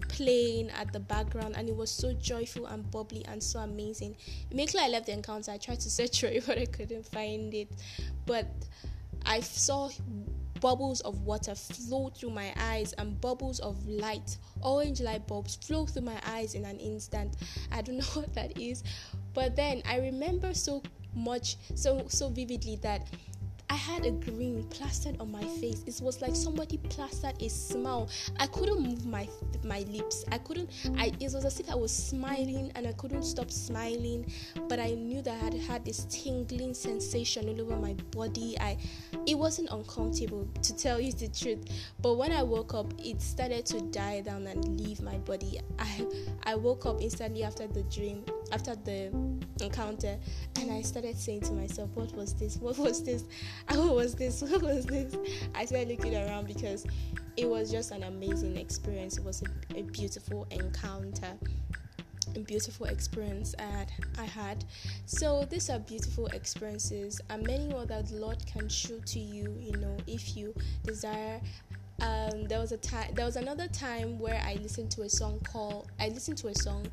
playing 0.08 0.72
at 0.72 0.92
the 0.94 1.00
background 1.00 1.56
and 1.58 1.70
it 1.70 1.76
was 1.76 1.92
so 1.92 2.14
joyful 2.14 2.66
and 2.66 2.90
bubbly 2.90 3.24
and 3.26 3.42
so 3.42 3.60
amazing. 3.60 4.16
Immediately 4.50 4.82
I 4.82 4.88
left 4.88 5.06
the 5.08 5.14
encounter. 5.14 5.52
I 5.52 5.58
tried 5.58 5.80
to 5.82 5.90
search 5.90 6.22
for 6.22 6.28
it 6.28 6.44
but 6.48 6.58
I 6.58 6.66
couldn't 6.66 7.06
find 7.06 7.54
it. 7.54 7.70
But 8.26 8.48
I 9.26 9.42
saw 9.42 9.90
bubbles 10.60 11.02
of 11.02 11.22
water 11.22 11.56
flow 11.56 12.10
through 12.16 12.30
my 12.30 12.54
eyes 12.58 12.94
and 12.94 13.20
bubbles 13.20 13.60
of 13.60 13.88
light 13.88 14.38
orange 14.62 15.02
light 15.02 15.26
bulbs 15.28 15.56
flow 15.56 15.88
through 15.88 16.04
my 16.04 16.20
eyes 16.26 16.54
in 16.54 16.66
an 16.66 16.80
instant. 16.80 17.36
I 17.72 17.82
don't 17.82 17.98
know 18.00 18.06
what 18.14 18.34
that 18.36 18.60
is 18.60 18.84
but 19.34 19.56
then 19.56 19.82
I 19.86 19.98
remember 19.98 20.54
so 20.54 20.82
much, 21.16 21.58
so 21.76 22.06
so 22.08 22.30
vividly 22.30 22.78
that 22.78 23.08
I 23.72 23.76
had 23.76 24.06
a 24.06 24.12
grin 24.12 24.66
plastered 24.70 25.16
on 25.22 25.32
my 25.32 25.46
face. 25.46 25.82
It 25.88 26.04
was 26.04 26.22
like 26.22 26.36
somebody 26.36 26.76
plastered 26.76 27.42
a 27.42 27.50
smile. 27.50 28.10
I 28.38 28.48
couldn't 28.48 28.82
move 28.82 29.06
my 29.06 29.30
my 29.64 29.80
lips. 29.88 30.26
I 30.30 30.40
couldn't. 30.40 30.70
I 30.98 31.14
it 31.22 31.32
was 31.32 31.46
as 31.46 31.58
if 31.62 31.70
I 31.70 31.76
was 31.76 31.96
smiling 31.96 32.74
and 32.76 32.86
I 32.86 32.92
couldn't 32.92 33.24
stop 33.24 33.50
smiling. 33.50 34.30
But 34.68 34.80
I 34.80 34.90
knew 34.96 35.22
that 35.22 35.36
I 35.42 35.46
had 35.46 35.54
had 35.54 35.86
this 35.86 36.06
tingling 36.10 36.74
sensation 36.74 37.48
all 37.48 37.62
over 37.62 37.78
my 37.78 37.94
body. 38.12 38.60
I 38.60 38.76
it 39.26 39.38
wasn't 39.38 39.70
uncomfortable 39.70 40.50
to 40.64 40.76
tell 40.76 41.00
you 41.00 41.14
the 41.14 41.30
truth. 41.30 41.64
But 42.02 42.16
when 42.16 42.34
I 42.34 42.44
woke 42.44 42.74
up, 42.74 42.94
it 43.00 43.22
started 43.22 43.66
to 43.68 43.80
die 43.84 44.20
down 44.20 44.48
and 44.48 44.82
leave 44.82 45.02
my 45.02 45.18
body. 45.20 45.62
I 45.80 46.06
I 46.44 46.56
woke 46.56 46.86
up 46.86 47.00
instantly 47.00 47.46
after 47.46 47.68
the 47.68 47.84
dream 47.84 48.26
after 48.52 48.76
the 48.76 49.12
encounter 49.62 50.18
and 50.60 50.72
I 50.72 50.82
started 50.82 51.18
saying 51.18 51.42
to 51.42 51.54
myself, 51.54 51.90
What 51.94 52.14
was 52.16 52.34
this? 52.34 52.58
What 52.58 52.78
was 52.78 53.04
this? 53.04 53.24
What 53.70 53.96
was 53.96 54.16
this? 54.16 54.42
What 54.52 54.62
was 54.62 54.86
this? 54.86 55.16
I 55.56 55.66
started 55.66 55.90
looking 55.90 56.16
around 56.16 56.48
because 56.48 56.86
it 57.38 57.48
was 57.48 57.72
just 57.72 57.92
an 57.92 58.04
amazing 58.04 58.58
experience. 58.58 59.18
It 59.18 59.24
was 59.24 59.44
a, 59.44 59.80
a 59.80 59.84
beautiful 59.84 60.48
encounter 60.52 61.38
a 62.36 62.40
beautiful 62.40 62.86
experience 62.86 63.56
that 63.58 63.92
I 64.18 64.24
had. 64.24 64.64
So 65.06 65.46
these 65.50 65.70
are 65.70 65.80
beautiful 65.80 66.28
experiences 66.28 67.20
and 67.30 67.46
many 67.46 67.68
more 67.68 67.86
that 67.86 68.08
the 68.08 68.16
Lord 68.16 68.46
can 68.46 68.70
show 68.70 69.00
to 69.00 69.20
you, 69.20 69.56
you 69.60 69.74
know, 69.78 69.98
if 70.08 70.36
you 70.38 70.54
desire 70.84 71.42
um, 72.02 72.46
there 72.46 72.60
was 72.60 72.72
a 72.72 72.78
time 72.78 73.14
there 73.14 73.26
was 73.26 73.36
another 73.36 73.68
time 73.68 74.20
where 74.20 74.42
I 74.46 74.56
listened 74.62 74.92
to 74.92 75.04
a 75.04 75.10
song 75.10 75.40
called 75.44 75.88
I 76.00 76.10
listened 76.10 76.38
to 76.40 76.48
a 76.48 76.56
song 76.56 76.88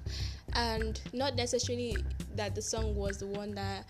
and 0.54 1.00
not 1.12 1.34
necessarily 1.34 1.96
that 2.36 2.54
the 2.54 2.62
song 2.62 2.94
was 2.94 3.18
the 3.18 3.26
one 3.26 3.54
that 3.54 3.86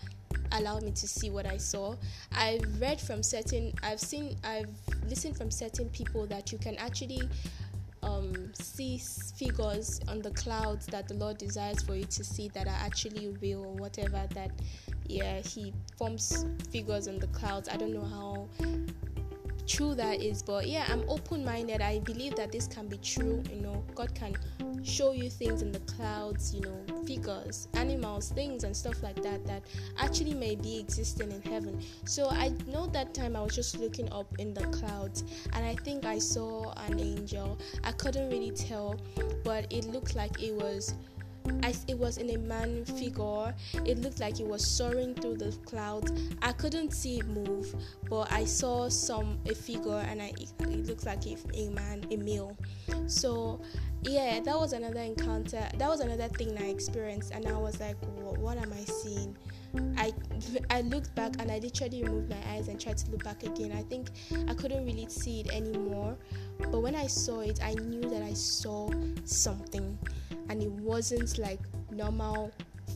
allowed 0.53 0.83
me 0.83 0.91
to 0.91 1.07
see 1.07 1.29
what 1.29 1.45
I 1.45 1.57
saw. 1.57 1.95
I've 2.31 2.81
read 2.81 2.99
from 2.99 3.21
certain 3.21 3.73
I've 3.83 3.99
seen 3.99 4.37
I've 4.43 4.69
listened 5.07 5.37
from 5.37 5.51
certain 5.51 5.89
people 5.89 6.25
that 6.27 6.51
you 6.51 6.57
can 6.57 6.75
actually 6.77 7.21
um, 8.01 8.53
see 8.53 8.97
figures 9.35 9.99
on 10.07 10.21
the 10.21 10.31
clouds 10.31 10.85
that 10.87 11.09
the 11.09 11.15
Lord 11.15 11.37
desires 11.37 11.81
for 11.81 11.95
you 11.95 12.05
to 12.05 12.23
see 12.23 12.47
that 12.49 12.65
are 12.65 12.79
actually 12.79 13.29
real 13.41 13.65
or 13.65 13.73
whatever 13.73 14.25
that 14.33 14.51
yeah 15.07 15.41
he 15.41 15.73
forms 15.97 16.45
figures 16.71 17.07
on 17.07 17.19
the 17.19 17.27
clouds. 17.27 17.67
I 17.67 17.75
don't 17.75 17.93
know 17.93 18.05
how 18.05 18.47
true 19.69 19.93
that 19.93 20.21
is 20.21 20.41
but 20.41 20.67
yeah 20.67 20.83
i'm 20.89 21.03
open-minded. 21.07 21.79
I 21.79 21.99
believe 21.99 22.35
that 22.35 22.51
this 22.51 22.67
can 22.67 22.87
be 22.87 22.97
true 22.97 23.43
you 23.53 23.61
know. 23.61 23.83
God 23.93 24.13
can 24.15 24.35
show 24.83 25.11
you 25.11 25.29
things 25.29 25.61
in 25.61 25.71
the 25.71 25.79
clouds 25.81 26.53
you 26.53 26.61
know 26.61 26.83
figures 27.05 27.67
animals 27.75 28.31
things 28.31 28.63
and 28.63 28.75
stuff 28.75 29.03
like 29.03 29.21
that 29.21 29.45
that 29.45 29.61
actually 29.97 30.33
may 30.33 30.55
be 30.55 30.79
existing 30.79 31.31
in 31.31 31.41
heaven. 31.43 31.81
So 32.05 32.29
i 32.29 32.51
know 32.67 32.87
that 32.87 33.13
time 33.13 33.35
i 33.35 33.41
was 33.41 33.55
just 33.55 33.77
looking 33.79 34.11
up 34.11 34.27
in 34.39 34.53
the 34.53 34.65
clouds 34.67 35.23
and 35.53 35.63
i 35.65 35.75
think 35.75 36.05
i 36.05 36.17
saw 36.17 36.73
an 36.87 36.99
angel. 36.99 37.59
I 37.83 37.91
couldn't 37.91 38.29
really 38.31 38.51
tell 38.51 38.99
but 39.43 39.71
it 39.71 39.85
looked 39.85 40.15
like 40.15 40.41
it 40.41 40.55
was 40.55 40.95
I, 41.63 41.73
it 41.87 41.97
was 41.97 42.17
in 42.17 42.29
a 42.31 42.37
man 42.37 42.85
figure. 42.85 43.53
It 43.85 43.99
looked 43.99 44.19
like 44.19 44.39
it 44.39 44.47
was 44.47 44.65
soaring 44.65 45.13
through 45.15 45.37
the 45.37 45.51
clouds. 45.65 46.11
I 46.41 46.51
couldn't 46.51 46.91
see 46.91 47.19
it 47.19 47.27
move, 47.27 47.73
but 48.09 48.31
I 48.31 48.45
saw 48.45 48.89
some 48.89 49.39
a 49.45 49.53
figure, 49.53 50.03
and 50.07 50.21
I 50.21 50.33
it 50.37 50.85
looked 50.87 51.05
like 51.05 51.25
a, 51.25 51.37
a 51.53 51.69
man, 51.69 52.05
a 52.11 52.17
male. 52.17 52.57
So 53.07 53.61
yeah, 54.03 54.39
that 54.39 54.57
was 54.57 54.73
another 54.73 55.01
encounter. 55.01 55.67
That 55.77 55.89
was 55.89 55.99
another 55.99 56.27
thing 56.27 56.57
I 56.57 56.67
experienced, 56.67 57.31
and 57.31 57.47
I 57.47 57.57
was 57.57 57.79
like, 57.79 57.97
what, 58.17 58.37
what 58.37 58.57
am 58.57 58.71
I 58.73 58.83
seeing? 58.85 59.35
I 59.97 60.13
I 60.71 60.81
looked 60.81 61.13
back 61.15 61.33
and 61.39 61.51
I 61.51 61.59
literally 61.59 62.03
removed 62.03 62.29
my 62.29 62.37
eyes 62.51 62.69
and 62.69 62.79
tried 62.79 62.97
to 62.97 63.11
look 63.11 63.23
back 63.23 63.43
again. 63.43 63.71
I 63.71 63.83
think 63.83 64.09
I 64.47 64.53
couldn't 64.53 64.85
really 64.85 65.07
see 65.09 65.41
it 65.41 65.51
anymore. 65.53 66.17
But 66.71 66.79
when 66.81 66.95
I 66.95 67.07
saw 67.07 67.41
it, 67.41 67.59
I 67.63 67.73
knew 67.75 68.01
that 68.09 68.23
I 68.23 68.33
saw 68.33 68.89
something 69.25 69.97
and 70.49 70.61
it 70.61 70.71
wasn't 70.71 71.37
like 71.37 71.59
normal 71.91 72.51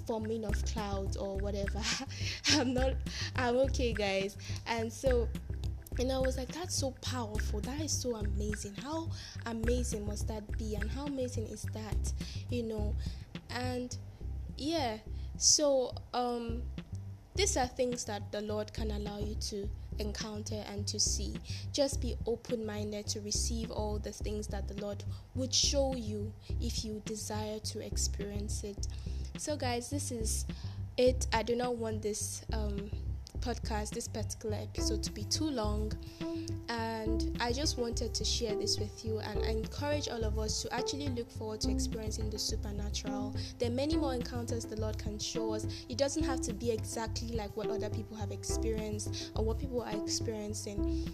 forming 0.06 0.44
of 0.44 0.64
clouds 0.66 1.16
or 1.18 1.38
whatever. 1.38 1.82
I'm 2.54 2.74
not 2.74 2.94
I'm 3.36 3.58
okay 3.58 3.94
guys. 3.94 4.38
And 4.68 4.92
so 4.92 5.28
and 6.00 6.12
I 6.12 6.18
was 6.18 6.38
like, 6.38 6.52
that's 6.52 6.76
so 6.76 6.92
powerful. 7.02 7.62
That 7.62 7.80
is 7.80 7.92
so 7.92 8.16
amazing. 8.16 8.74
How 8.82 9.10
amazing 9.46 10.08
must 10.08 10.28
that 10.28 10.58
be? 10.58 10.76
And 10.76 10.90
how 10.90 11.06
amazing 11.06 11.48
is 11.48 11.64
that? 11.74 12.14
You 12.50 12.64
know? 12.64 12.96
And 13.52 13.96
yeah, 14.58 14.98
so 15.38 15.94
um 16.14 16.64
these 17.36 17.58
are 17.58 17.68
things 17.68 18.06
that 18.06 18.32
the 18.32 18.42
Lord 18.42 18.74
can 18.74 18.92
allow 18.92 19.20
you 19.20 19.36
to 19.36 19.70
encounter 20.00 20.64
and 20.68 20.88
to 20.88 21.00
see. 21.00 21.36
Just 21.72 22.02
be 22.02 22.16
open 22.26 22.66
minded 22.66 23.08
to 23.08 23.22
receive 23.22 23.72
all 23.72 24.00
the 24.00 24.12
things 24.12 24.48
that 24.48 24.68
the 24.68 24.76
Lord 24.82 25.04
would 25.36 25.54
show 25.54 25.96
you 25.96 26.32
if 26.62 26.84
you 26.84 27.02
desire 27.06 27.60
to 27.60 27.86
experience 27.86 28.64
it. 28.64 28.88
So, 29.38 29.56
guys, 29.56 29.90
this 29.90 30.12
is 30.12 30.46
it. 30.98 31.28
I 31.34 31.44
do 31.44 31.56
not 31.56 31.78
want 31.78 32.02
this 32.02 32.44
um, 32.54 32.90
podcast, 33.44 33.90
this 33.90 34.08
particular 34.08 34.56
episode, 34.56 35.04
to 35.04 35.12
be 35.12 35.26
too 35.26 35.50
long. 35.50 35.92
And 36.70 37.38
I 37.42 37.52
just 37.52 37.78
wanted 37.78 38.14
to 38.14 38.24
share 38.24 38.56
this 38.56 38.80
with 38.80 39.04
you 39.04 39.20
and 39.20 39.44
I 39.44 39.50
encourage 39.50 40.08
all 40.08 40.24
of 40.24 40.40
us 40.40 40.62
to 40.62 40.74
actually 40.74 41.10
look 41.10 41.30
forward 41.30 41.60
to 41.62 41.72
experiencing 41.72 42.30
the 42.30 42.40
supernatural. 42.40 43.36
There 43.60 43.70
are 43.70 43.74
many 43.74 43.98
more 43.98 44.14
encounters 44.14 44.64
the 44.64 44.80
Lord 44.80 44.98
can 44.98 45.20
show 45.20 45.54
us. 45.54 45.68
It 45.90 45.98
doesn't 45.98 46.24
have 46.24 46.40
to 46.42 46.54
be 46.54 46.72
exactly 46.72 47.36
like 47.36 47.56
what 47.58 47.68
other 47.68 47.90
people 47.90 48.16
have 48.16 48.32
experienced 48.32 49.32
or 49.36 49.44
what 49.44 49.60
people 49.60 49.82
are 49.82 49.92
experiencing. 49.92 51.10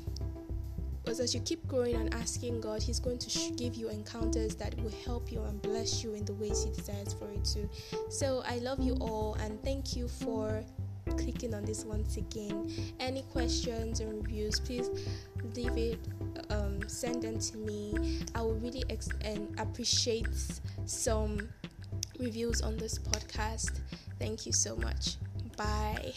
Because 1.03 1.19
as 1.19 1.33
you 1.33 1.41
keep 1.41 1.65
growing 1.67 1.95
and 1.95 2.13
asking 2.13 2.61
God, 2.61 2.83
He's 2.83 2.99
going 2.99 3.17
to 3.17 3.29
sh- 3.29 3.49
give 3.55 3.73
you 3.73 3.89
encounters 3.89 4.53
that 4.55 4.79
will 4.81 4.93
help 5.03 5.31
you 5.31 5.41
and 5.43 5.59
bless 5.63 6.03
you 6.03 6.13
in 6.13 6.23
the 6.25 6.33
ways 6.33 6.63
He 6.63 6.71
desires 6.71 7.13
for 7.13 7.31
you 7.31 7.41
to. 7.53 8.11
So 8.11 8.43
I 8.45 8.59
love 8.59 8.79
you 8.79 8.93
all 9.01 9.33
and 9.39 9.59
thank 9.63 9.95
you 9.95 10.07
for 10.07 10.63
clicking 11.23 11.53
on 11.53 11.63
this 11.65 11.85
once 11.85 12.17
again. 12.17 12.71
Any 12.99 13.23
questions 13.23 14.01
or 14.01 14.07
reviews, 14.07 14.59
please 14.59 14.89
leave 15.55 15.77
it. 15.77 15.99
Um, 16.49 16.79
send 16.87 17.23
them 17.23 17.39
to 17.39 17.57
me. 17.57 18.21
I 18.35 18.41
will 18.41 18.55
really 18.55 18.83
ex- 18.89 19.09
and 19.21 19.47
appreciate 19.59 20.27
some 20.85 21.49
reviews 22.19 22.61
on 22.61 22.77
this 22.77 22.97
podcast. 22.99 23.79
Thank 24.19 24.45
you 24.45 24.53
so 24.53 24.75
much. 24.75 25.17
Bye. 25.57 26.13